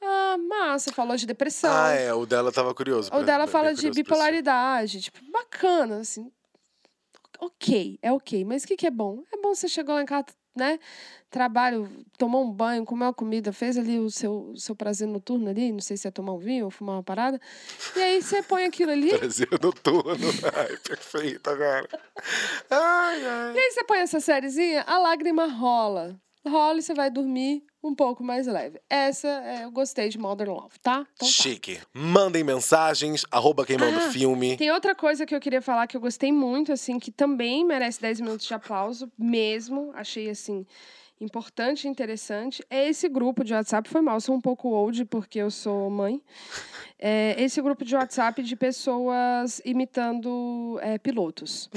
[0.00, 1.72] Ah, massa, falou de depressão.
[1.72, 3.08] Ah, é, o dela tava curioso.
[3.08, 6.30] O pra- dela fala de bipolaridade, tipo, bacana, assim.
[7.40, 8.44] Ok, é ok.
[8.44, 9.22] Mas o que, que é bom?
[9.32, 10.78] É bom você chegou lá em casa, né?
[11.30, 15.72] Trabalho, tomou um banho, comeu uma comida, fez ali o seu, seu prazer noturno ali,
[15.72, 17.40] não sei se é tomar um vinho ou fumar uma parada.
[17.96, 20.28] E aí você põe aquilo ali, Brasil noturno.
[20.54, 21.88] Ai, perfeito agora.
[22.70, 23.54] Ai, ai.
[23.54, 26.16] e aí você põe essa sériezinha, a lágrima rola.
[26.46, 28.80] Rola e você vai dormir um pouco mais leve.
[28.88, 31.06] Essa, é, eu gostei de Modern Love, tá?
[31.14, 31.32] Então tá.
[31.34, 31.78] Chique.
[31.92, 34.56] Mandem mensagens, arroba quem manda Ah, filme.
[34.56, 38.00] Tem outra coisa que eu queria falar que eu gostei muito, assim, que também merece
[38.00, 39.90] 10 minutos de aplauso, mesmo.
[39.94, 40.66] Achei, assim,
[41.20, 42.64] importante e interessante.
[42.68, 43.88] É esse grupo de WhatsApp.
[43.88, 46.20] Foi mal, sou um pouco old porque eu sou mãe.
[46.98, 51.70] É esse grupo de WhatsApp de pessoas imitando é, pilotos.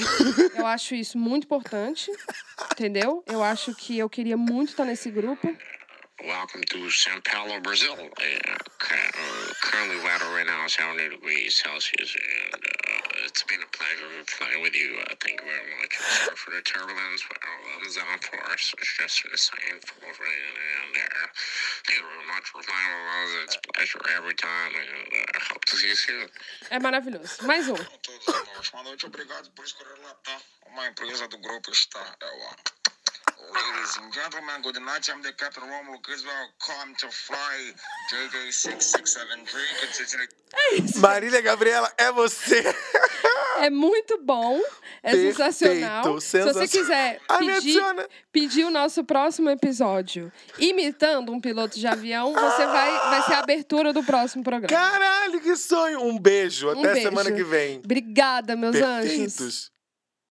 [0.56, 2.12] Eu acho isso muito importante,
[2.72, 3.24] entendeu?
[3.26, 5.48] Eu acho que eu queria muito estar nesse grupo.
[6.26, 7.94] Welcome to Sao Paulo, Brazil.
[7.94, 13.70] Uh, uh, currently, weather right now is 70 degrees Celsius, and uh, it's been a
[13.70, 14.98] pleasure flying with you.
[14.98, 15.94] Uh, thank you very much.
[15.94, 20.92] Sorry for the turbulence, but our Amazon force is just insane full of rain, and
[20.98, 21.28] uh,
[21.86, 23.30] thank you very much for flying with us.
[23.46, 24.90] It's a pleasure every time, and
[25.22, 26.28] uh, I hope to see you soon.
[26.72, 27.46] É maravilhoso.
[27.46, 27.76] Mais um.
[27.78, 28.70] a todos irmãos.
[28.74, 30.42] Boa noite, obrigado por escolher lá, tá?
[30.66, 32.02] Uma empresa do grupo está.
[32.22, 32.88] É o.
[33.54, 35.08] Ladies and gentlemen, good night.
[35.10, 36.50] I'm the Captain Romulo Criswell.
[36.60, 37.74] Come to fly
[38.12, 39.48] JJ6673.
[39.80, 40.28] Consider
[41.00, 42.64] Marília Gabriela, é você!
[43.60, 44.60] É muito bom,
[45.02, 46.04] é Perfeito, sensacional.
[46.22, 46.68] Se você sensacional.
[46.68, 47.82] quiser Ah, pedir,
[48.32, 53.40] pedir o nosso próximo episódio imitando um piloto de avião, você vai, vai ser a
[53.40, 54.68] abertura do próximo programa.
[54.68, 56.02] Caralho, que sonho!
[56.04, 57.10] Um beijo, Um até beijo.
[57.10, 57.80] semana que vem.
[57.84, 59.10] Obrigada, meus anjos.
[59.12, 59.72] Perfeitos.